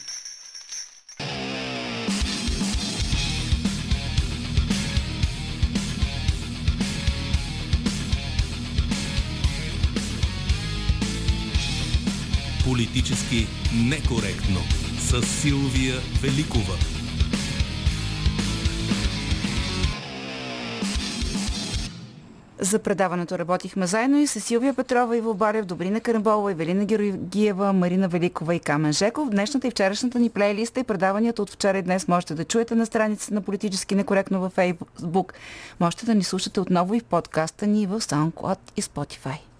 [12.64, 14.60] Политически некоректно
[15.00, 16.93] с Силвия Великова.
[22.64, 28.08] За предаването работихме заедно и с Силвия Петрова, Иво Барев, Добрина Карамболова, Евелина Георгиева, Марина
[28.08, 29.30] Великова и Камен Жеков.
[29.30, 32.86] Днешната и вчерашната ни плейлиста и предаванията от вчера и днес можете да чуете на
[32.86, 35.34] страницата на Политически некоректно във Фейсбук.
[35.80, 39.53] Можете да ни слушате отново и в подкаста ни в SoundCloud и Spotify.